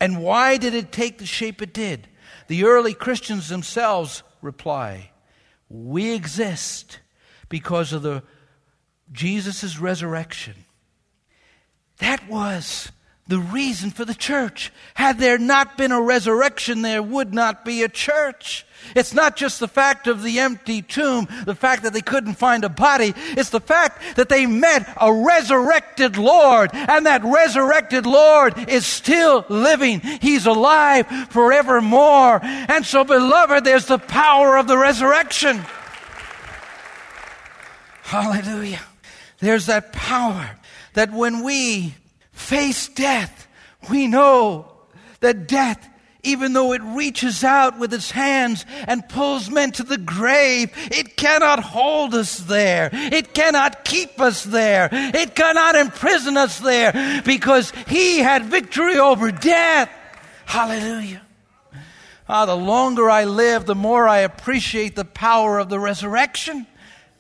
And 0.01 0.23
why 0.23 0.57
did 0.57 0.75
it 0.75 0.93
take 0.93 1.19
the 1.19 1.27
shape 1.27 1.63
it 1.63 1.73
did? 1.73 2.09
The 2.49 2.65
early 2.65 2.95
Christians 2.95 3.49
themselves 3.49 4.23
reply, 4.43 5.11
We 5.69 6.13
exist 6.13 7.01
because 7.49 7.93
of 7.93 8.03
the 8.03 8.23
Jesus' 9.13 9.79
resurrection. 9.79 10.55
That 11.99 12.29
was 12.29 12.91
the 13.27 13.39
reason 13.39 13.91
for 13.91 14.05
the 14.05 14.15
church. 14.15 14.71
Had 14.93 15.19
there 15.19 15.39
not 15.39 15.79
been 15.79 15.93
a 15.93 16.01
resurrection, 16.01 16.83
there 16.83 17.03
would 17.03 17.33
not 17.33 17.65
be 17.65 17.83
a 17.83 17.89
church. 17.89 18.67
It's 18.95 19.15
not 19.15 19.35
just 19.35 19.61
the 19.61 19.69
fact 19.69 20.07
of 20.07 20.23
the 20.23 20.41
empty 20.41 20.83
tomb, 20.83 21.27
the 21.47 21.55
fact 21.55 21.85
that 21.85 21.95
they 21.95 22.03
couldn't 22.03 22.35
find 22.35 22.65
a 22.65 22.69
body. 22.69 23.15
It's 23.17 23.49
the 23.49 23.61
fact 23.61 24.17
that 24.17 24.29
they 24.29 24.45
met 24.45 24.93
a 25.01 25.11
resurrected 25.11 26.19
Lord, 26.19 26.71
and 26.75 27.07
that 27.07 27.25
resurrected 27.25 28.05
Lord 28.05 28.69
is 28.69 28.85
still 28.85 29.47
living. 29.49 30.01
He's 30.01 30.45
alive 30.45 31.07
forevermore. 31.31 32.41
And 32.43 32.85
so, 32.85 33.05
beloved, 33.05 33.65
there's 33.65 33.87
the 33.87 33.99
power 33.99 34.59
of 34.59 34.67
the 34.67 34.77
resurrection. 34.77 35.65
Hallelujah. 38.03 38.83
There's 39.45 39.67
that 39.67 39.93
power 39.93 40.51
that 40.95 41.13
when 41.13 41.45
we 41.45 41.95
face 42.33 42.89
death, 42.89 43.47
we 43.91 44.07
know 44.07 44.71
that 45.21 45.47
death, 45.47 45.89
even 46.23 46.55
though 46.55 46.73
it 46.73 46.83
reaches 46.83 47.45
out 47.45 47.79
with 47.79 47.93
its 47.93 48.11
hands 48.11 48.65
and 48.87 49.07
pulls 49.09 49.51
men 49.51 49.73
to 49.73 49.83
the 49.83 49.99
grave, 49.99 50.71
it 50.91 51.17
cannot 51.17 51.61
hold 51.61 52.15
us 52.15 52.39
there. 52.39 52.89
It 52.93 53.35
cannot 53.35 53.85
keep 53.85 54.21
us 54.21 54.45
there. 54.45 54.89
It 54.93 55.35
cannot 55.35 55.77
imprison 55.77 56.37
us 56.37 56.61
there 56.61 57.23
because 57.25 57.73
He 57.89 58.21
had 58.21 58.47
victory 58.47 58.99
over 58.99 59.31
death. 59.31 59.91
Hallelujah. 60.47 61.23
Ah, 62.27 62.47
the 62.47 62.57
longer 62.57 63.11
I 63.11 63.25
live, 63.25 63.67
the 63.67 63.75
more 63.75 64.09
I 64.09 64.21
appreciate 64.21 64.97
the 64.97 65.05
power 65.05 65.59
of 65.59 65.69
the 65.69 65.79
resurrection 65.79 66.67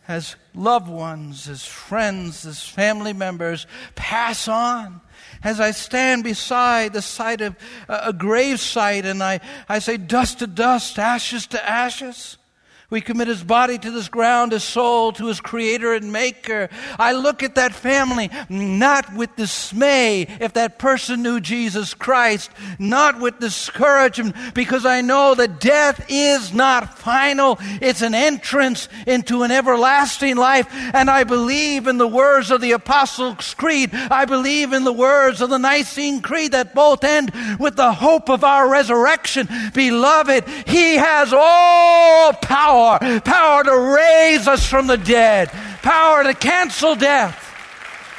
as 0.09 0.37
loved 0.55 0.89
ones, 0.89 1.49
as 1.49 1.65
friends, 1.65 2.47
as 2.47 2.63
family 2.63 3.13
members 3.13 3.67
pass 3.95 4.49
on. 4.49 5.01
As 5.43 5.61
I 5.61 5.73
stand 5.73 6.25
beside 6.25 6.93
the 6.93 7.03
site 7.03 7.41
of 7.41 7.57
a 7.89 8.13
grave 8.13 8.61
site 8.61 9.05
and 9.05 9.23
I, 9.23 9.41
I 9.69 9.79
say, 9.79 9.97
dust 9.97 10.39
to 10.39 10.47
dust, 10.47 10.99
ashes 10.99 11.47
to 11.49 11.69
ashes. 11.69 12.39
We 12.91 13.01
commit 13.01 13.29
his 13.29 13.43
body 13.43 13.79
to 13.79 13.91
this 13.91 14.09
ground, 14.09 14.53
his 14.53 14.63
soul 14.63 15.13
to 15.13 15.27
his 15.27 15.41
creator 15.41 15.95
and 15.95 16.13
maker. 16.13 16.69
I 16.99 17.13
look 17.13 17.43
at 17.43 17.55
that 17.55 17.75
family 17.75 18.31
not 18.51 19.15
with 19.15 19.35
dismay 19.37 20.23
if 20.23 20.53
that 20.53 20.79
person 20.79 21.23
knew 21.23 21.41
Jesus 21.41 21.95
Christ, 21.95 22.51
not 22.79 23.21
with 23.21 23.41
discouragement, 23.41 24.37
because 24.55 24.85
I 24.85 25.01
know 25.01 25.35
that 25.35 25.61
death 25.61 26.05
is 26.11 26.53
not 26.53 26.99
final. 26.99 27.59
It's 27.81 28.03
an 28.03 28.15
entrance 28.15 28.89
into 29.07 29.45
an 29.45 29.51
everlasting 29.51 30.37
life. 30.37 30.69
And 30.71 31.09
I 31.09 31.25
believe 31.25 31.87
in 31.87 31.97
the 31.97 32.07
words 32.07 32.51
of 32.51 32.61
the 32.61 32.73
Apostles' 32.73 33.55
Creed. 33.55 33.95
I 33.95 34.27
believe 34.27 34.75
in 34.75 34.85
the 34.85 34.93
words 34.93 35.41
of 35.41 35.49
the 35.49 35.59
Nicene 35.59 36.21
Creed 36.21 36.53
that 36.53 36.75
both 36.75 37.03
end 37.03 37.33
with 37.59 37.77
the 37.77 37.93
hope 37.93 38.29
of 38.29 38.45
our 38.45 38.69
resurrection. 38.69 39.49
Beloved, 39.73 40.47
he 40.67 40.97
has 40.97 41.33
all 41.33 42.35
power 42.35 42.74
power 42.75 43.21
power 43.21 43.63
to 43.63 43.79
raise 43.97 44.49
us 44.49 44.67
from 44.67 44.87
the 44.89 44.97
dead, 44.97 45.49
power 45.83 46.25
to 46.25 46.35
cancel 46.35 46.97
death. 46.97 47.37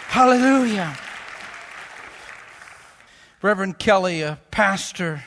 Hallelujah. 0.08 0.98
Reverend 3.42 3.78
Kelly, 3.78 4.22
a 4.22 4.40
pastor 4.52 5.24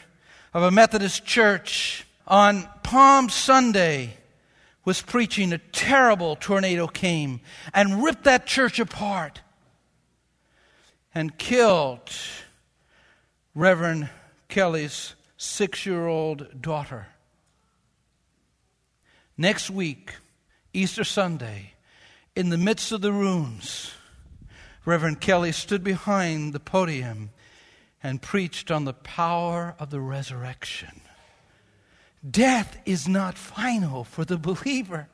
of 0.55 0.63
a 0.63 0.71
Methodist 0.71 1.25
church, 1.27 2.07
on 2.27 2.69
Palm 2.83 3.29
Sunday 3.29 4.15
was 4.85 5.03
preaching. 5.03 5.53
A 5.53 5.59
terrible 5.59 6.35
tornado 6.35 6.87
came 6.87 7.41
and 7.75 8.03
ripped 8.03 8.25
that 8.25 8.47
church 8.47 8.79
apart 8.81 9.43
and 11.15 11.37
killed 11.37 12.11
Reverend 13.55 14.09
Kelly's 14.49 15.15
six 15.37 15.85
year 15.85 16.07
old 16.07 16.63
daughter. 16.63 17.09
Next 19.41 19.71
week, 19.71 20.17
Easter 20.75 21.05
Sunday, 21.05 21.75
in 22.35 22.49
the 22.49 22.59
midst 22.59 22.91
of 22.91 23.03
the 23.03 23.13
ruins, 23.13 23.93
Reverend 24.85 25.21
Kelly 25.21 25.53
stood 25.53 25.85
behind 25.85 26.53
the 26.53 26.59
podium 26.59 27.31
and 28.03 28.21
preached 28.21 28.73
on 28.73 28.85
the 28.85 28.93
power 28.93 29.77
of 29.79 29.91
the 29.91 30.01
resurrection. 30.01 31.03
Death 32.29 32.79
is 32.85 33.07
not 33.07 33.39
final 33.39 34.03
for 34.03 34.25
the 34.25 34.39
believer. 34.39 35.07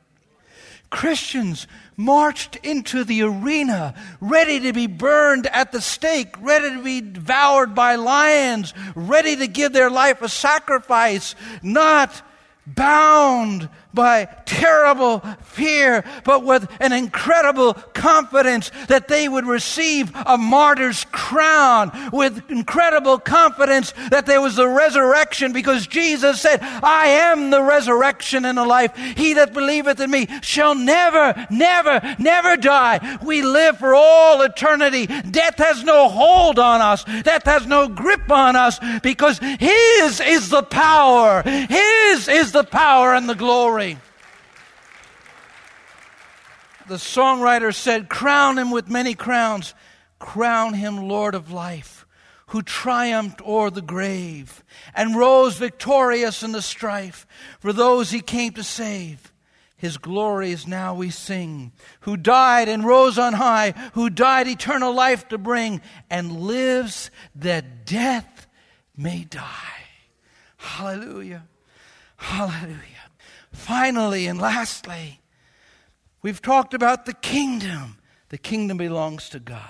Christians 0.89 1.67
marched 1.95 2.55
into 2.63 3.03
the 3.03 3.21
arena 3.21 3.93
ready 4.19 4.59
to 4.61 4.73
be 4.73 4.87
burned 4.87 5.45
at 5.47 5.71
the 5.71 5.81
stake, 5.81 6.33
ready 6.41 6.71
to 6.71 6.81
be 6.81 6.99
devoured 6.99 7.75
by 7.75 7.93
lions, 7.93 8.73
ready 8.95 9.35
to 9.35 9.47
give 9.47 9.71
their 9.71 9.91
life 9.91 10.23
a 10.23 10.29
sacrifice, 10.29 11.35
not 11.61 12.23
bound 12.65 13.69
by 13.95 14.25
terrible 14.45 15.21
fear, 15.41 16.03
but 16.23 16.43
with 16.43 16.69
an 16.79 16.91
incredible 16.91 17.73
confidence 17.93 18.69
that 18.87 19.07
they 19.07 19.27
would 19.27 19.45
receive 19.45 20.11
a 20.25 20.37
martyr's 20.37 21.05
crown, 21.05 21.91
with 22.11 22.43
incredible 22.51 23.17
confidence 23.17 23.93
that 24.11 24.25
there 24.25 24.41
was 24.41 24.59
a 24.59 24.67
resurrection 24.67 25.53
because 25.53 25.87
Jesus 25.87 26.41
said, 26.41 26.59
I 26.61 27.07
am 27.07 27.49
the 27.49 27.61
resurrection 27.63 28.45
and 28.45 28.57
the 28.57 28.65
life. 28.65 28.95
He 28.95 29.33
that 29.33 29.53
believeth 29.53 29.99
in 29.99 30.11
me 30.11 30.27
shall 30.41 30.75
never, 30.75 31.47
never, 31.49 32.15
never 32.19 32.57
die. 32.57 33.17
We 33.23 33.41
live 33.41 33.77
for 33.77 33.95
all 33.95 34.41
eternity. 34.41 35.07
Death 35.07 35.57
has 35.57 35.83
no 35.83 36.09
hold 36.09 36.59
on 36.59 36.81
us. 36.81 37.05
Death 37.23 37.45
has 37.45 37.65
no 37.65 37.87
grip 37.87 38.29
on 38.29 38.55
us 38.55 38.79
because 39.01 39.39
His 39.39 40.19
is 40.19 40.49
the 40.49 40.63
power. 40.63 41.41
His 41.43 42.27
is 42.27 42.51
the 42.51 42.65
power 42.65 43.13
and 43.15 43.29
the 43.29 43.35
glory 43.35 43.84
the 46.87 46.95
songwriter 46.95 47.73
said, 47.73 48.09
Crown 48.09 48.57
him 48.57 48.71
with 48.71 48.89
many 48.89 49.13
crowns, 49.13 49.73
crown 50.19 50.73
him 50.73 51.07
Lord 51.07 51.35
of 51.35 51.51
life, 51.51 52.05
who 52.47 52.61
triumphed 52.61 53.41
o'er 53.41 53.69
the 53.69 53.81
grave 53.81 54.63
and 54.93 55.15
rose 55.15 55.57
victorious 55.57 56.43
in 56.43 56.51
the 56.51 56.61
strife 56.61 57.25
for 57.59 57.73
those 57.73 58.11
he 58.11 58.21
came 58.21 58.53
to 58.53 58.63
save. 58.63 59.31
His 59.77 59.97
glories 59.97 60.65
now 60.65 60.95
we 60.95 61.09
sing, 61.09 61.73
who 62.01 62.15
died 62.15 62.69
and 62.69 62.85
rose 62.85 63.19
on 63.19 63.33
high, 63.33 63.73
who 63.93 64.09
died 64.09 64.47
eternal 64.47 64.93
life 64.93 65.27
to 65.29 65.37
bring, 65.37 65.81
and 66.09 66.39
lives 66.41 67.11
that 67.35 67.85
death 67.85 68.47
may 68.95 69.25
die. 69.25 69.43
Hallelujah. 70.55 71.45
Hallelujah. 72.15 72.94
Finally 73.55 74.27
and 74.27 74.39
lastly, 74.39 75.19
We've 76.25 76.41
talked 76.41 76.73
about 76.73 77.05
the 77.05 77.13
kingdom. 77.13 77.99
The 78.29 78.39
kingdom 78.39 78.77
belongs 78.77 79.29
to 79.29 79.39
God. 79.39 79.61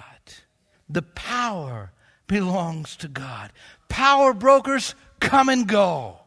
The 0.88 1.02
power 1.02 1.92
belongs 2.28 2.96
to 2.96 3.10
God. 3.10 3.52
Power 3.90 4.32
brokers 4.34 4.96
come 5.20 5.50
and 5.50 5.68
go. 5.68 6.20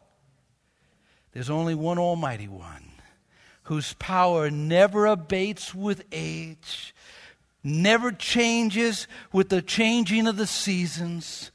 There's 1.31 1.49
only 1.49 1.73
one 1.73 1.97
Almighty 1.97 2.47
One 2.47 2.91
whose 3.63 3.93
power 3.93 4.51
never 4.51 5.07
abates 5.07 5.73
with 5.73 6.03
age, 6.11 6.93
never 7.63 8.11
changes 8.11 9.07
with 9.33 9.49
the 9.49 9.63
changing 9.63 10.27
of 10.27 10.37
the 10.37 10.45
seasons. 10.45 11.49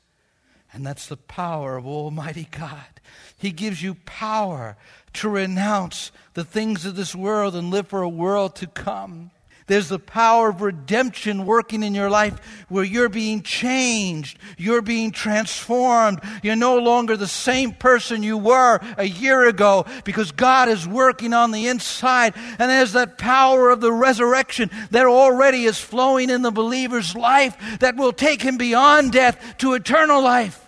And 0.72 0.84
that's 0.84 1.06
the 1.06 1.16
power 1.16 1.76
of 1.76 1.86
Almighty 1.86 2.48
God. 2.50 3.00
He 3.38 3.52
gives 3.52 3.84
you 3.84 3.94
power 4.04 4.76
to 5.14 5.28
renounce 5.28 6.12
the 6.34 6.44
things 6.44 6.84
of 6.84 6.96
this 6.96 7.14
world 7.14 7.54
and 7.54 7.70
live 7.70 7.88
for 7.88 8.02
a 8.02 8.08
world 8.08 8.56
to 8.56 8.66
come. 8.66 9.30
There's 9.66 9.88
the 9.88 9.98
power 9.98 10.50
of 10.50 10.60
redemption 10.60 11.46
working 11.46 11.82
in 11.82 11.94
your 11.94 12.10
life 12.10 12.38
where 12.68 12.84
you're 12.84 13.08
being 13.08 13.42
changed. 13.42 14.38
You're 14.58 14.82
being 14.82 15.10
transformed. 15.10 16.20
You're 16.42 16.54
no 16.54 16.76
longer 16.76 17.16
the 17.16 17.26
same 17.26 17.72
person 17.72 18.22
you 18.22 18.36
were 18.36 18.80
a 18.98 19.06
year 19.06 19.48
ago 19.48 19.86
because 20.04 20.32
God 20.32 20.68
is 20.68 20.86
working 20.86 21.32
on 21.32 21.50
the 21.50 21.68
inside. 21.68 22.34
And 22.36 22.70
there's 22.70 22.92
that 22.92 23.16
power 23.16 23.70
of 23.70 23.80
the 23.80 23.92
resurrection 23.92 24.70
that 24.90 25.06
already 25.06 25.64
is 25.64 25.78
flowing 25.78 26.28
in 26.28 26.42
the 26.42 26.50
believer's 26.50 27.14
life 27.14 27.56
that 27.80 27.96
will 27.96 28.12
take 28.12 28.42
him 28.42 28.58
beyond 28.58 29.12
death 29.12 29.56
to 29.58 29.72
eternal 29.72 30.22
life. 30.22 30.60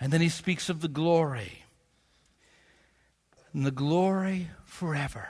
And 0.00 0.12
then 0.12 0.20
he 0.20 0.30
speaks 0.30 0.68
of 0.68 0.80
the 0.80 0.88
glory. 0.88 1.65
And 3.56 3.64
the 3.64 3.70
glory 3.70 4.50
forever. 4.66 5.26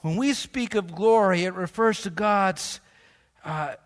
When 0.00 0.16
we 0.16 0.34
speak 0.34 0.74
of 0.74 0.92
glory, 0.92 1.44
it 1.44 1.54
refers 1.54 2.02
to 2.02 2.10
God's 2.10 2.80
uh, 3.44 3.76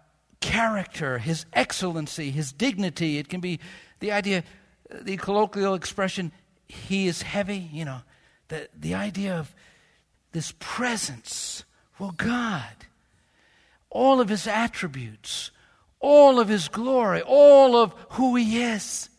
character, 0.40 1.18
His 1.18 1.44
excellency, 1.52 2.30
His 2.30 2.50
dignity. 2.50 3.18
It 3.18 3.28
can 3.28 3.42
be 3.42 3.60
the 4.00 4.12
idea, 4.12 4.42
the 4.88 5.18
colloquial 5.18 5.74
expression, 5.74 6.32
He 6.66 7.08
is 7.08 7.20
heavy, 7.20 7.68
you 7.74 7.84
know, 7.84 8.00
the, 8.48 8.70
the 8.74 8.94
idea 8.94 9.36
of 9.36 9.54
this 10.32 10.54
presence. 10.58 11.64
Well, 11.98 12.14
God, 12.16 12.86
all 13.90 14.18
of 14.18 14.30
His 14.30 14.46
attributes, 14.46 15.50
all 16.00 16.40
of 16.40 16.48
His 16.48 16.68
glory, 16.68 17.20
all 17.20 17.76
of 17.76 17.94
who 18.12 18.34
He 18.34 18.62
is. 18.62 19.10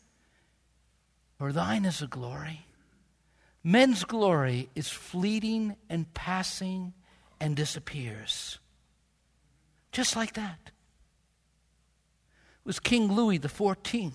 For 1.37 1.53
thine 1.53 1.85
is 1.85 2.01
a 2.01 2.07
glory 2.07 2.65
Men's 3.67 4.03
glory 4.03 4.69
is 4.75 4.89
fleeting 4.89 5.75
and 5.89 6.13
passing 6.13 6.93
and 7.39 7.55
disappears. 7.55 8.59
Just 9.91 10.15
like 10.15 10.33
that. 10.33 10.59
It 10.65 10.71
was 12.63 12.79
King 12.79 13.11
Louis 13.11 13.39
XIV 13.39 14.13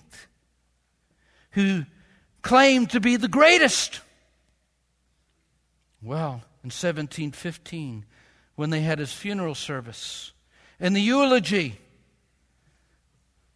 who 1.51 1.83
claimed 2.41 2.91
to 2.91 3.01
be 3.01 3.17
the 3.17 3.27
greatest. 3.27 3.99
Well, 6.01 6.43
in 6.63 6.69
1715, 6.71 8.05
when 8.55 8.69
they 8.69 8.79
had 8.79 8.99
his 8.99 9.11
funeral 9.11 9.55
service, 9.55 10.31
in 10.79 10.93
the 10.93 11.01
eulogy, 11.01 11.77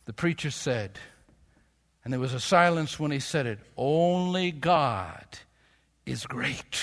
the 0.03 0.11
preacher 0.13 0.51
said, 0.51 0.99
and 2.03 2.11
there 2.11 2.19
was 2.19 2.33
a 2.33 2.39
silence 2.41 2.99
when 2.99 3.11
he 3.11 3.21
said 3.21 3.45
it, 3.45 3.59
only 3.77 4.51
God 4.51 5.39
is 6.05 6.25
great. 6.25 6.81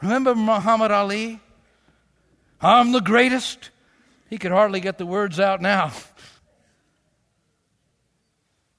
Remember 0.00 0.34
Muhammad 0.34 0.90
Ali? 0.90 1.40
I'm 2.60 2.92
the 2.92 3.00
greatest. 3.00 3.70
He 4.30 4.38
could 4.38 4.52
hardly 4.52 4.80
get 4.80 4.98
the 4.98 5.06
words 5.06 5.38
out 5.38 5.60
now. 5.60 5.92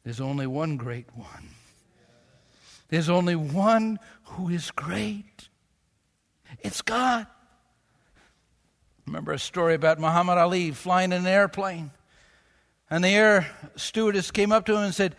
There's 0.04 0.22
only 0.22 0.46
one 0.48 0.78
great 0.78 1.08
one. 1.16 1.50
There's 2.90 3.10
only 3.10 3.36
one 3.36 4.00
who 4.24 4.50
is 4.50 4.70
great. 4.72 5.50
It's 6.60 6.82
God. 6.82 7.28
Remember 9.06 9.34
a 9.34 9.40
story 9.40 9.74
about 9.74 10.00
Muhammad 10.00 10.38
Ali 10.38 10.72
flying 10.72 11.12
in 11.12 11.22
an 11.22 11.28
airplane. 11.28 11.92
And 12.90 13.04
the 13.04 13.10
air 13.10 13.48
stewardess 13.76 14.32
came 14.32 14.52
up 14.52 14.66
to 14.66 14.74
him 14.74 14.84
and 14.84 14.94
said, 14.94 15.16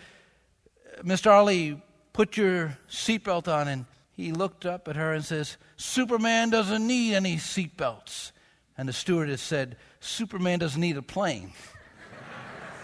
Mr. 1.03 1.31
Ali, 1.31 1.81
put 2.17 2.39
your 2.39 2.79
seatbelt 2.89 3.47
on. 3.47 3.69
And 3.69 3.85
he 4.13 4.33
looked 4.33 4.65
up 4.65 4.89
at 4.89 4.97
her 4.97 5.13
and 5.13 5.23
says, 5.23 5.59
Superman 5.77 6.49
doesn't 6.49 6.85
need 6.85 7.15
any 7.15 7.37
seatbelts. 7.37 8.33
And 8.79 8.89
the 8.89 8.95
stewardess 8.95 9.43
said, 9.43 9.77
Superman 10.01 10.59
doesn't 10.59 10.81
need 10.81 10.97
a 10.97 11.03
plane. 11.03 11.53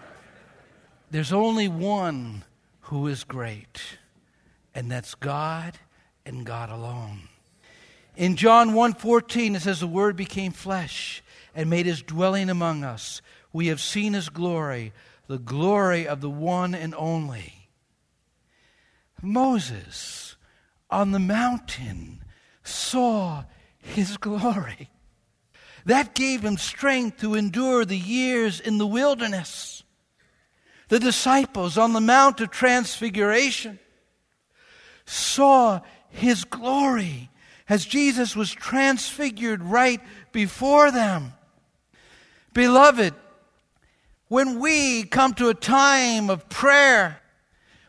There's 1.11 1.33
only 1.33 1.67
one 1.67 2.45
who 2.83 3.07
is 3.07 3.25
great, 3.25 3.81
and 4.75 4.91
that's 4.91 5.15
God 5.15 5.79
and 6.27 6.45
God 6.45 6.69
alone. 6.69 7.29
In 8.17 8.37
John 8.37 8.73
1:14 8.73 9.57
it 9.57 9.61
says 9.63 9.81
the 9.81 9.87
word 9.87 10.17
became 10.17 10.53
flesh 10.53 11.23
and 11.55 11.71
made 11.71 11.87
his 11.87 12.03
dwelling 12.03 12.51
among 12.51 12.85
us. 12.85 13.23
We 13.51 13.69
have 13.69 13.81
seen 13.81 14.13
his 14.13 14.29
glory, 14.29 14.93
the 15.27 15.39
glory 15.39 16.07
of 16.07 16.21
the 16.21 16.31
one 16.31 16.75
and 16.75 16.95
only 16.95 17.62
Moses 19.23 20.37
on 20.91 21.13
the 21.13 21.19
mountain 21.19 22.23
saw 22.65 23.45
his 23.79 24.17
glory. 24.17 24.91
That 25.87 26.15
gave 26.15 26.43
him 26.43 26.57
strength 26.59 27.21
to 27.21 27.35
endure 27.35 27.85
the 27.85 27.99
years 27.99 28.61
in 28.61 28.79
the 28.79 28.87
wilderness. 28.87 29.83
The 30.89 30.99
disciples 30.99 31.79
on 31.79 31.93
the 31.93 32.01
Mount 32.01 32.41
of 32.41 32.51
Transfiguration 32.51 33.79
saw 35.07 35.81
his 36.11 36.45
glory 36.45 37.31
as 37.69 37.87
Jesus 37.87 38.37
was 38.37 38.53
transfigured 38.53 39.63
right 39.63 40.01
before 40.33 40.91
them. 40.91 41.33
Beloved, 42.53 43.15
when 44.29 44.61
we 44.61 45.05
come 45.05 45.33
to 45.35 45.49
a 45.49 45.55
time 45.55 46.29
of 46.29 46.49
prayer, 46.49 47.22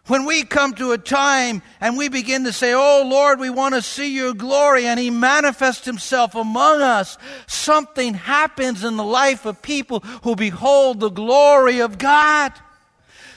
when 0.07 0.25
we 0.25 0.43
come 0.43 0.73
to 0.73 0.91
a 0.91 0.97
time 0.97 1.61
and 1.79 1.97
we 1.97 2.09
begin 2.09 2.43
to 2.43 2.51
say, 2.51 2.73
Oh 2.73 3.07
Lord, 3.07 3.39
we 3.39 3.49
want 3.49 3.75
to 3.75 3.81
see 3.81 4.13
your 4.13 4.33
glory, 4.33 4.85
and 4.85 4.99
He 4.99 5.09
manifests 5.09 5.85
Himself 5.85 6.35
among 6.35 6.81
us, 6.81 7.17
something 7.47 8.13
happens 8.13 8.83
in 8.83 8.97
the 8.97 9.03
life 9.03 9.45
of 9.45 9.61
people 9.61 10.01
who 10.23 10.35
behold 10.35 10.99
the 10.99 11.09
glory 11.09 11.79
of 11.79 11.97
God. 11.97 12.51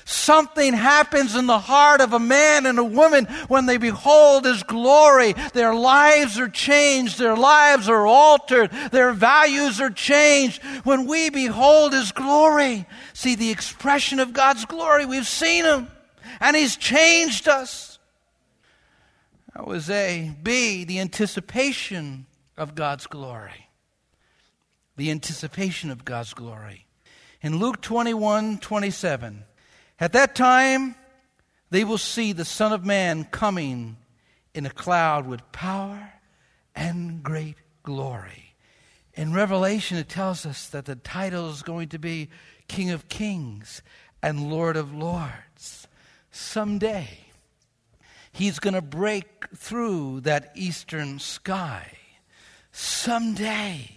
Something 0.09 0.73
happens 0.73 1.35
in 1.35 1.49
the 1.49 1.59
heart 1.59 2.01
of 2.01 2.13
a 2.13 2.21
man 2.21 2.65
and 2.65 2.79
a 2.79 2.85
woman 2.85 3.25
when 3.49 3.67
they 3.67 3.77
behold 3.77 4.45
His 4.45 4.63
glory. 4.63 5.35
Their 5.53 5.75
lives 5.75 6.39
are 6.39 6.49
changed. 6.49 7.19
Their 7.19 7.35
lives 7.35 7.89
are 7.89 8.07
altered. 8.07 8.71
Their 8.93 9.13
values 9.13 9.81
are 9.81 9.91
changed 9.91 10.63
when 10.85 11.07
we 11.07 11.31
behold 11.31 11.93
His 11.93 12.13
glory. 12.13 12.87
See 13.15 13.35
the 13.35 13.51
expression 13.51 14.21
of 14.21 14.33
God's 14.33 14.65
glory. 14.65 15.07
We've 15.07 15.27
seen 15.27 15.65
Him 15.65 15.89
and 16.41 16.57
He's 16.57 16.77
changed 16.77 17.49
us. 17.49 17.99
That 19.55 19.67
was 19.67 19.89
A. 19.89 20.35
B, 20.43 20.85
the 20.85 21.01
anticipation 21.01 22.27
of 22.57 22.75
God's 22.75 23.07
glory. 23.07 23.71
The 24.97 25.11
anticipation 25.11 25.91
of 25.91 26.05
God's 26.05 26.35
glory. 26.35 26.87
In 27.43 27.59
Luke 27.59 27.81
21 27.81 28.59
27, 28.59 29.45
at 30.01 30.13
that 30.13 30.35
time 30.35 30.95
they 31.71 31.85
will 31.85 31.99
see 31.99 32.33
the 32.33 32.45
Son 32.45 32.73
of 32.73 32.85
Man 32.85 33.25
coming 33.25 33.97
in 34.55 34.67
a 34.67 34.71
cloud 34.71 35.27
with 35.27 35.53
power 35.53 36.13
and 36.75 37.23
great 37.23 37.57
glory. 37.83 38.55
In 39.15 39.33
Revelation, 39.33 39.97
it 39.97 40.09
tells 40.09 40.45
us 40.45 40.69
that 40.69 40.85
the 40.85 40.97
title 40.97 41.49
is 41.51 41.63
going 41.63 41.89
to 41.89 41.99
be 41.99 42.29
King 42.69 42.91
of 42.91 43.09
Kings 43.09 43.83
and 44.23 44.51
Lord 44.51 44.77
of 44.77 44.95
Lords 44.95 45.86
someday 46.37 47.09
he's 48.33 48.59
going 48.59 48.75
to 48.75 48.83
break 48.83 49.49
through 49.57 50.21
that 50.21 50.53
eastern 50.55 51.19
sky. 51.19 51.91
Someday 52.73 53.91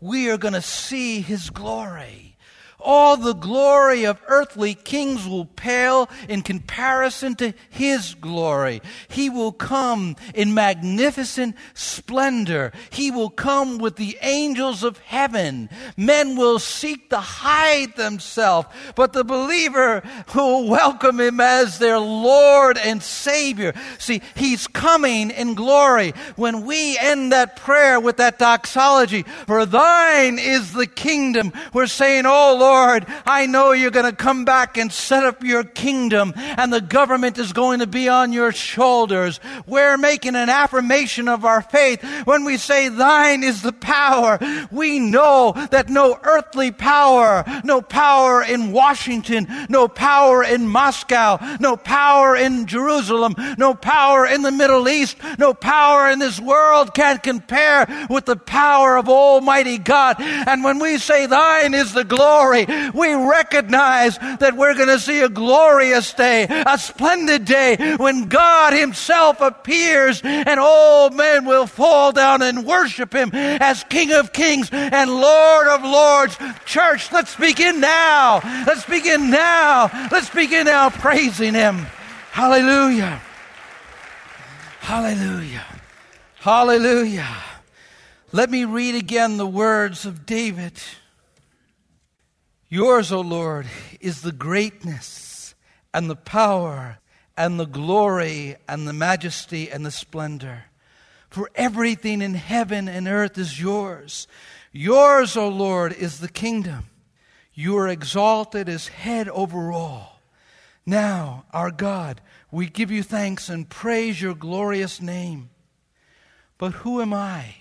we 0.00 0.30
are 0.30 0.38
going 0.38 0.54
to 0.54 0.62
see 0.62 1.20
his 1.20 1.50
glory 1.50 2.35
all 2.78 3.16
the 3.16 3.32
glory 3.32 4.04
of 4.04 4.20
earthly 4.28 4.74
kings 4.74 5.26
will 5.26 5.46
pale 5.46 6.08
in 6.28 6.42
comparison 6.42 7.34
to 7.36 7.54
his 7.70 8.14
glory. 8.14 8.82
He 9.08 9.30
will 9.30 9.52
come 9.52 10.16
in 10.34 10.54
magnificent 10.54 11.56
splendor. 11.74 12.72
He 12.90 13.10
will 13.10 13.30
come 13.30 13.78
with 13.78 13.96
the 13.96 14.18
angels 14.22 14.84
of 14.84 14.98
heaven. 14.98 15.68
Men 15.96 16.36
will 16.36 16.58
seek 16.58 17.10
to 17.10 17.18
hide 17.18 17.96
themselves, 17.96 18.68
but 18.94 19.12
the 19.12 19.24
believer 19.24 20.02
will 20.34 20.68
welcome 20.68 21.18
him 21.18 21.40
as 21.40 21.78
their 21.78 21.98
Lord 21.98 22.78
and 22.78 23.02
Savior. 23.02 23.72
See, 23.98 24.22
he's 24.34 24.66
coming 24.66 25.30
in 25.30 25.54
glory. 25.54 26.12
When 26.36 26.66
we 26.66 26.98
end 26.98 27.32
that 27.32 27.56
prayer 27.56 27.98
with 27.98 28.18
that 28.18 28.38
doxology, 28.38 29.22
for 29.46 29.64
thine 29.64 30.38
is 30.38 30.72
the 30.72 30.86
kingdom, 30.86 31.52
we're 31.72 31.86
saying, 31.86 32.26
Oh 32.26 32.56
Lord, 32.58 32.75
Lord, 32.76 33.06
I 33.24 33.46
know 33.46 33.72
you're 33.72 33.90
going 33.90 34.10
to 34.10 34.16
come 34.16 34.44
back 34.44 34.76
and 34.76 34.92
set 34.92 35.24
up 35.24 35.42
your 35.42 35.64
kingdom 35.64 36.34
and 36.36 36.70
the 36.70 36.82
government 36.82 37.38
is 37.38 37.54
going 37.54 37.78
to 37.78 37.86
be 37.86 38.06
on 38.06 38.34
your 38.34 38.52
shoulders. 38.52 39.40
We're 39.66 39.96
making 39.96 40.36
an 40.36 40.50
affirmation 40.50 41.26
of 41.26 41.46
our 41.46 41.62
faith 41.62 42.02
when 42.26 42.44
we 42.44 42.58
say 42.58 42.90
thine 42.90 43.42
is 43.42 43.62
the 43.62 43.72
power. 43.72 44.38
We 44.70 44.98
know 44.98 45.54
that 45.70 45.88
no 45.88 46.18
earthly 46.22 46.70
power, 46.70 47.44
no 47.64 47.80
power 47.80 48.42
in 48.42 48.72
Washington, 48.72 49.46
no 49.70 49.88
power 49.88 50.44
in 50.44 50.68
Moscow, 50.68 51.38
no 51.58 51.78
power 51.78 52.36
in 52.36 52.66
Jerusalem, 52.66 53.34
no 53.56 53.72
power 53.72 54.26
in 54.26 54.42
the 54.42 54.52
Middle 54.52 54.86
East, 54.86 55.16
no 55.38 55.54
power 55.54 56.10
in 56.10 56.18
this 56.18 56.38
world 56.38 56.92
can 56.92 57.18
compare 57.18 58.06
with 58.10 58.26
the 58.26 58.36
power 58.36 58.98
of 58.98 59.08
Almighty 59.08 59.78
God. 59.78 60.16
And 60.20 60.62
when 60.62 60.78
we 60.78 60.98
say 60.98 61.24
thine 61.26 61.72
is 61.72 61.94
the 61.94 62.04
glory, 62.04 62.55
we 62.64 63.14
recognize 63.14 64.18
that 64.18 64.56
we're 64.56 64.74
going 64.74 64.88
to 64.88 64.98
see 64.98 65.20
a 65.20 65.28
glorious 65.28 66.12
day, 66.14 66.46
a 66.48 66.78
splendid 66.78 67.44
day 67.44 67.96
when 67.96 68.28
God 68.28 68.72
himself 68.72 69.40
appears 69.40 70.20
and 70.22 70.58
all 70.58 71.10
men 71.10 71.44
will 71.44 71.66
fall 71.66 72.12
down 72.12 72.42
and 72.42 72.64
worship 72.66 73.14
him 73.14 73.30
as 73.34 73.84
King 73.84 74.12
of 74.12 74.32
Kings 74.32 74.70
and 74.72 75.10
Lord 75.10 75.66
of 75.66 75.82
Lords. 75.82 76.38
Church, 76.64 77.12
let's 77.12 77.36
begin 77.36 77.80
now. 77.80 78.40
Let's 78.66 78.86
begin 78.86 79.30
now. 79.30 79.90
Let's 80.10 80.30
begin 80.30 80.66
now 80.66 80.90
praising 80.90 81.54
him. 81.54 81.86
Hallelujah. 82.30 83.20
Hallelujah. 84.80 85.64
Hallelujah. 86.40 87.36
Let 88.32 88.50
me 88.50 88.64
read 88.64 88.94
again 88.94 89.36
the 89.36 89.46
words 89.46 90.04
of 90.04 90.26
David. 90.26 90.74
Yours, 92.68 93.12
O 93.12 93.20
Lord, 93.20 93.66
is 94.00 94.22
the 94.22 94.32
greatness 94.32 95.54
and 95.94 96.10
the 96.10 96.16
power 96.16 96.98
and 97.36 97.60
the 97.60 97.66
glory 97.66 98.56
and 98.68 98.88
the 98.88 98.92
majesty 98.92 99.70
and 99.70 99.86
the 99.86 99.90
splendor. 99.90 100.64
For 101.30 101.50
everything 101.54 102.22
in 102.22 102.34
heaven 102.34 102.88
and 102.88 103.06
earth 103.06 103.38
is 103.38 103.60
yours. 103.60 104.26
Yours, 104.72 105.36
O 105.36 105.48
Lord, 105.48 105.92
is 105.92 106.18
the 106.18 106.28
kingdom. 106.28 106.86
You 107.54 107.76
are 107.78 107.88
exalted 107.88 108.68
as 108.68 108.88
head 108.88 109.28
over 109.28 109.70
all. 109.70 110.20
Now, 110.84 111.44
our 111.52 111.70
God, 111.70 112.20
we 112.50 112.66
give 112.66 112.90
you 112.90 113.02
thanks 113.02 113.48
and 113.48 113.68
praise 113.68 114.20
your 114.20 114.34
glorious 114.34 115.00
name. 115.00 115.50
But 116.58 116.72
who 116.72 117.00
am 117.00 117.12
I? 117.12 117.54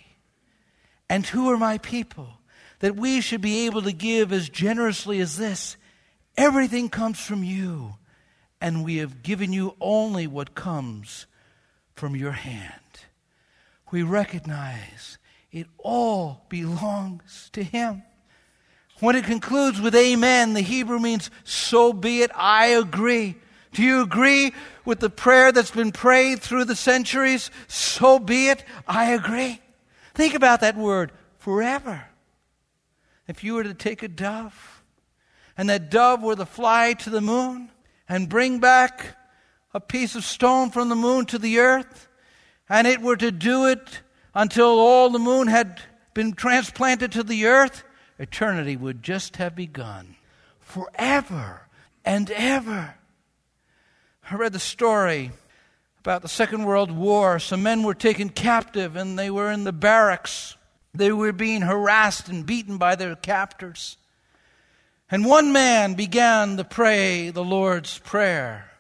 And 1.09 1.25
who 1.25 1.49
are 1.51 1.57
my 1.57 1.77
people? 1.77 2.39
That 2.85 2.95
we 2.95 3.19
should 3.19 3.41
be 3.41 3.65
able 3.65 3.81
to 3.81 3.91
give 3.91 4.31
as 4.31 4.47
generously 4.47 5.19
as 5.19 5.37
this. 5.37 5.75
Everything 6.37 6.87
comes 6.87 7.19
from 7.19 7.43
you, 7.43 7.95
and 8.61 8.85
we 8.85 8.97
have 8.97 9.23
given 9.23 9.51
you 9.51 9.75
only 9.81 10.27
what 10.27 10.53
comes 10.53 11.25
from 11.95 12.15
your 12.15 12.33
hand. 12.33 12.69
We 13.91 14.03
recognize 14.03 15.17
it 15.51 15.65
all 15.79 16.45
belongs 16.47 17.49
to 17.53 17.63
Him. 17.63 18.03
When 18.99 19.15
it 19.15 19.25
concludes 19.25 19.81
with 19.81 19.95
Amen, 19.95 20.53
the 20.53 20.61
Hebrew 20.61 20.99
means, 20.99 21.31
So 21.43 21.91
be 21.91 22.21
it, 22.21 22.29
I 22.35 22.67
agree. 22.67 23.35
Do 23.73 23.81
you 23.81 24.03
agree 24.03 24.53
with 24.85 24.99
the 24.99 25.09
prayer 25.09 25.51
that's 25.51 25.71
been 25.71 25.91
prayed 25.91 26.39
through 26.39 26.65
the 26.65 26.75
centuries? 26.75 27.49
So 27.67 28.19
be 28.19 28.49
it, 28.49 28.63
I 28.87 29.13
agree. 29.13 29.59
Think 30.13 30.35
about 30.35 30.61
that 30.61 30.77
word, 30.77 31.11
forever. 31.39 32.09
If 33.27 33.43
you 33.43 33.55
were 33.55 33.63
to 33.63 33.73
take 33.73 34.03
a 34.03 34.07
dove, 34.07 34.83
and 35.57 35.69
that 35.69 35.89
dove 35.89 36.21
were 36.21 36.35
to 36.35 36.45
fly 36.45 36.93
to 36.93 37.09
the 37.09 37.21
moon 37.21 37.71
and 38.07 38.29
bring 38.29 38.59
back 38.59 39.17
a 39.73 39.79
piece 39.79 40.15
of 40.15 40.23
stone 40.23 40.69
from 40.69 40.89
the 40.89 40.95
moon 40.95 41.25
to 41.27 41.39
the 41.39 41.59
earth, 41.59 42.07
and 42.69 42.87
it 42.87 43.01
were 43.01 43.17
to 43.17 43.31
do 43.31 43.65
it 43.65 44.01
until 44.33 44.79
all 44.79 45.09
the 45.09 45.19
moon 45.19 45.47
had 45.47 45.81
been 46.13 46.33
transplanted 46.33 47.11
to 47.11 47.23
the 47.23 47.45
earth, 47.45 47.83
eternity 48.19 48.75
would 48.75 49.03
just 49.03 49.37
have 49.37 49.55
begun. 49.55 50.15
Forever 50.59 51.67
and 52.03 52.29
ever. 52.31 52.95
I 54.29 54.35
read 54.35 54.53
the 54.53 54.59
story 54.59 55.31
about 55.99 56.21
the 56.21 56.27
Second 56.27 56.65
World 56.65 56.91
War. 56.91 57.39
Some 57.39 57.63
men 57.63 57.83
were 57.83 57.93
taken 57.93 58.29
captive 58.29 58.95
and 58.95 59.17
they 59.17 59.29
were 59.29 59.51
in 59.51 59.63
the 59.63 59.73
barracks. 59.73 60.55
They 60.95 61.11
were 61.11 61.31
being 61.31 61.61
harassed 61.61 62.29
and 62.29 62.45
beaten 62.45 62.77
by 62.77 62.95
their 62.95 63.15
captors. 63.15 63.97
And 65.09 65.25
one 65.25 65.51
man 65.51 65.93
began 65.93 66.57
to 66.57 66.63
pray 66.63 67.29
the 67.29 67.43
Lord's 67.43 67.99
Prayer. 67.99 68.71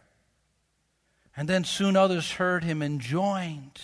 And 1.37 1.47
then 1.47 1.63
soon 1.63 1.95
others 1.95 2.31
heard 2.31 2.63
him 2.63 2.81
and 2.81 2.99
joined. 2.99 3.79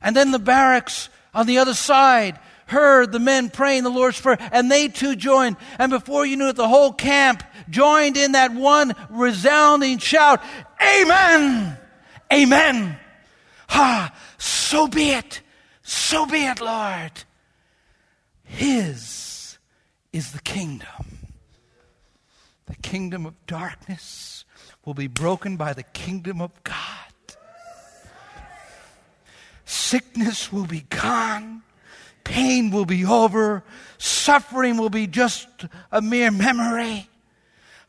And 0.00 0.16
then 0.16 0.30
the 0.30 0.38
barracks 0.38 1.08
on 1.34 1.46
the 1.46 1.58
other 1.58 1.74
side 1.74 2.38
heard 2.66 3.12
the 3.12 3.20
men 3.20 3.50
praying 3.50 3.84
the 3.84 3.90
Lord's 3.90 4.20
Prayer, 4.20 4.38
and 4.52 4.70
they 4.70 4.88
too 4.88 5.14
joined. 5.14 5.56
And 5.78 5.90
before 5.90 6.26
you 6.26 6.36
knew 6.36 6.48
it, 6.48 6.56
the 6.56 6.68
whole 6.68 6.92
camp 6.92 7.44
joined 7.70 8.16
in 8.16 8.32
that 8.32 8.52
one 8.52 8.94
resounding 9.10 9.98
shout 9.98 10.42
Amen! 10.82 11.78
Amen. 12.32 12.98
Ha, 13.68 14.12
so 14.38 14.88
be 14.88 15.10
it. 15.10 15.40
So 15.88 16.26
be 16.26 16.44
it, 16.46 16.60
Lord. 16.60 17.12
His 18.42 19.56
is 20.12 20.32
the 20.32 20.40
kingdom. 20.40 21.28
The 22.66 22.74
kingdom 22.74 23.24
of 23.24 23.34
darkness 23.46 24.44
will 24.84 24.94
be 24.94 25.06
broken 25.06 25.56
by 25.56 25.74
the 25.74 25.84
kingdom 25.84 26.40
of 26.40 26.50
God. 26.64 26.76
Sickness 29.64 30.52
will 30.52 30.66
be 30.66 30.80
gone. 30.90 31.62
Pain 32.24 32.72
will 32.72 32.84
be 32.84 33.04
over. 33.04 33.62
Suffering 33.96 34.78
will 34.78 34.90
be 34.90 35.06
just 35.06 35.46
a 35.92 36.02
mere 36.02 36.32
memory. 36.32 37.08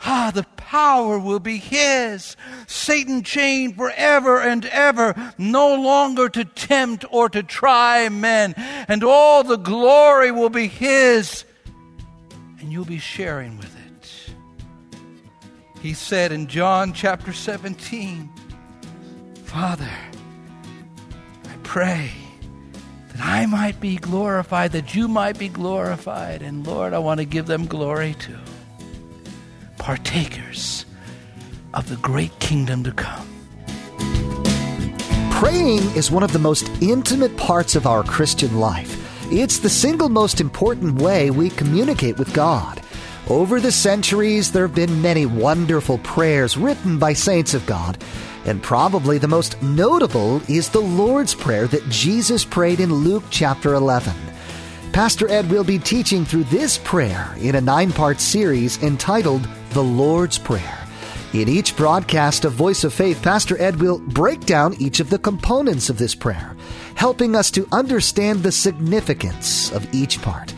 Ah, 0.01 0.31
the 0.33 0.43
power 0.57 1.17
will 1.17 1.39
be 1.39 1.57
His. 1.57 2.37
Satan 2.67 3.23
chained 3.23 3.77
forever 3.77 4.39
and 4.39 4.65
ever, 4.65 5.33
no 5.37 5.73
longer 5.73 6.29
to 6.29 6.45
tempt 6.45 7.03
or 7.09 7.29
to 7.29 7.41
try 7.41 8.07
men. 8.09 8.53
And 8.87 9.03
all 9.03 9.43
the 9.43 9.57
glory 9.57 10.31
will 10.31 10.49
be 10.49 10.67
His. 10.67 11.45
And 12.59 12.71
you'll 12.71 12.85
be 12.85 12.99
sharing 12.99 13.57
with 13.57 13.75
it. 13.75 14.33
He 15.81 15.93
said 15.93 16.31
in 16.31 16.47
John 16.47 16.93
chapter 16.93 17.33
17, 17.33 18.29
Father, 19.45 19.89
I 21.45 21.55
pray 21.63 22.11
that 23.09 23.21
I 23.21 23.45
might 23.45 23.79
be 23.79 23.95
glorified, 23.97 24.73
that 24.73 24.93
you 24.93 25.07
might 25.07 25.39
be 25.39 25.49
glorified. 25.49 26.41
And 26.41 26.67
Lord, 26.67 26.93
I 26.93 26.99
want 26.99 27.19
to 27.19 27.25
give 27.25 27.47
them 27.47 27.65
glory 27.65 28.15
too 28.19 28.37
partakers 29.87 30.85
of 31.73 31.87
the 31.87 31.95
great 31.95 32.37
kingdom 32.39 32.83
to 32.83 32.91
come. 32.91 33.25
Praying 35.31 35.79
is 35.95 36.11
one 36.11 36.23
of 36.23 36.33
the 36.33 36.39
most 36.39 36.69
intimate 36.81 37.37
parts 37.37 37.73
of 37.73 37.87
our 37.87 38.03
Christian 38.03 38.59
life. 38.59 38.91
It's 39.31 39.59
the 39.59 39.69
single 39.69 40.09
most 40.09 40.41
important 40.41 41.01
way 41.01 41.31
we 41.31 41.49
communicate 41.51 42.19
with 42.19 42.33
God. 42.33 42.81
Over 43.29 43.61
the 43.61 43.71
centuries, 43.71 44.51
there 44.51 44.67
have 44.67 44.75
been 44.75 45.01
many 45.01 45.25
wonderful 45.25 45.99
prayers 45.99 46.57
written 46.57 46.99
by 46.99 47.13
saints 47.13 47.53
of 47.53 47.65
God, 47.65 47.97
and 48.43 48.61
probably 48.61 49.17
the 49.17 49.29
most 49.29 49.61
notable 49.61 50.41
is 50.49 50.67
the 50.67 50.81
Lord's 50.81 51.33
Prayer 51.33 51.65
that 51.65 51.87
Jesus 51.87 52.43
prayed 52.43 52.81
in 52.81 52.93
Luke 52.93 53.23
chapter 53.29 53.73
11. 53.73 54.13
Pastor 54.91 55.29
Ed 55.29 55.49
will 55.49 55.63
be 55.63 55.79
teaching 55.79 56.25
through 56.25 56.43
this 56.45 56.77
prayer 56.79 57.33
in 57.37 57.55
a 57.55 57.61
nine 57.61 57.93
part 57.93 58.19
series 58.19 58.83
entitled 58.83 59.47
The 59.71 59.83
Lord's 59.83 60.37
Prayer. 60.37 60.87
In 61.33 61.49
each 61.49 61.75
broadcast 61.75 62.45
of 62.45 62.53
Voice 62.53 62.83
of 62.83 62.93
Faith, 62.93 63.21
Pastor 63.21 63.61
Ed 63.61 63.79
will 63.81 63.99
break 63.99 64.45
down 64.45 64.73
each 64.79 64.99
of 64.99 65.09
the 65.09 65.19
components 65.19 65.89
of 65.89 65.97
this 65.97 66.15
prayer, 66.15 66.55
helping 66.95 67.35
us 67.35 67.51
to 67.51 67.67
understand 67.71 68.41
the 68.41 68.51
significance 68.51 69.71
of 69.71 69.93
each 69.93 70.21
part. 70.21 70.53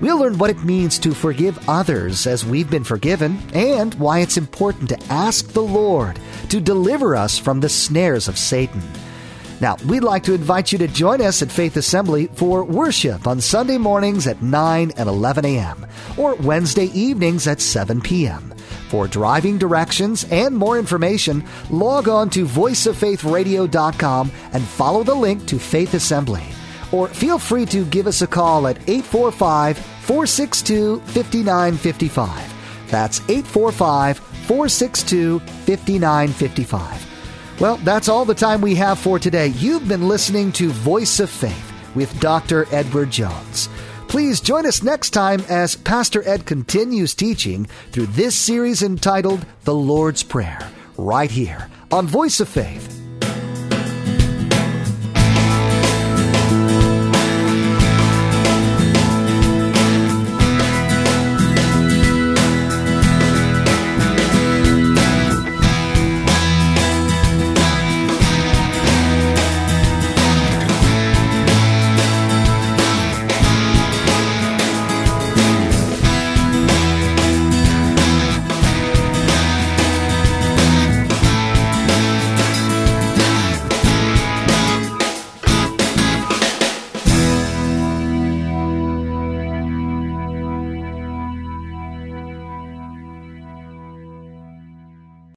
We'll 0.00 0.18
learn 0.18 0.38
what 0.38 0.50
it 0.50 0.64
means 0.64 0.98
to 1.00 1.14
forgive 1.14 1.68
others 1.68 2.26
as 2.26 2.46
we've 2.46 2.70
been 2.70 2.84
forgiven 2.84 3.38
and 3.52 3.92
why 3.96 4.20
it's 4.20 4.36
important 4.36 4.88
to 4.90 5.04
ask 5.12 5.48
the 5.48 5.62
Lord 5.62 6.18
to 6.48 6.60
deliver 6.60 7.16
us 7.16 7.36
from 7.36 7.60
the 7.60 7.68
snares 7.68 8.28
of 8.28 8.38
Satan. 8.38 8.82
Now, 9.60 9.76
we'd 9.86 10.02
like 10.02 10.24
to 10.24 10.34
invite 10.34 10.72
you 10.72 10.78
to 10.78 10.88
join 10.88 11.20
us 11.20 11.42
at 11.42 11.52
Faith 11.52 11.76
Assembly 11.76 12.26
for 12.26 12.64
worship 12.64 13.26
on 13.26 13.40
Sunday 13.40 13.78
mornings 13.78 14.26
at 14.26 14.42
9 14.42 14.92
and 14.96 15.08
11 15.08 15.44
a.m. 15.44 15.86
or 16.16 16.34
Wednesday 16.34 16.86
evenings 16.86 17.46
at 17.46 17.60
7 17.60 18.00
p.m. 18.00 18.52
For 18.88 19.06
driving 19.06 19.58
directions 19.58 20.24
and 20.30 20.56
more 20.56 20.78
information, 20.78 21.44
log 21.70 22.08
on 22.08 22.30
to 22.30 22.44
voiceoffaithradio.com 22.46 24.32
and 24.52 24.62
follow 24.62 25.02
the 25.02 25.14
link 25.14 25.46
to 25.46 25.58
Faith 25.58 25.94
Assembly. 25.94 26.44
Or 26.92 27.08
feel 27.08 27.38
free 27.38 27.66
to 27.66 27.84
give 27.86 28.06
us 28.06 28.22
a 28.22 28.26
call 28.26 28.68
at 28.68 28.76
845 28.88 29.78
462 29.78 31.00
5955. 31.00 32.54
That's 32.90 33.20
845 33.22 34.18
462 34.18 35.40
5955. 35.40 37.13
Well, 37.60 37.76
that's 37.78 38.08
all 38.08 38.24
the 38.24 38.34
time 38.34 38.60
we 38.60 38.74
have 38.74 38.98
for 38.98 39.18
today. 39.18 39.48
You've 39.48 39.86
been 39.86 40.08
listening 40.08 40.50
to 40.52 40.70
Voice 40.70 41.20
of 41.20 41.30
Faith 41.30 41.72
with 41.94 42.18
Dr. 42.18 42.66
Edward 42.72 43.10
Jones. 43.10 43.68
Please 44.08 44.40
join 44.40 44.66
us 44.66 44.82
next 44.82 45.10
time 45.10 45.40
as 45.48 45.76
Pastor 45.76 46.26
Ed 46.28 46.46
continues 46.46 47.14
teaching 47.14 47.66
through 47.92 48.06
this 48.06 48.34
series 48.34 48.82
entitled 48.82 49.46
The 49.64 49.74
Lord's 49.74 50.22
Prayer, 50.22 50.68
right 50.96 51.30
here 51.30 51.68
on 51.92 52.08
Voice 52.08 52.40
of 52.40 52.48
Faith 52.48 53.03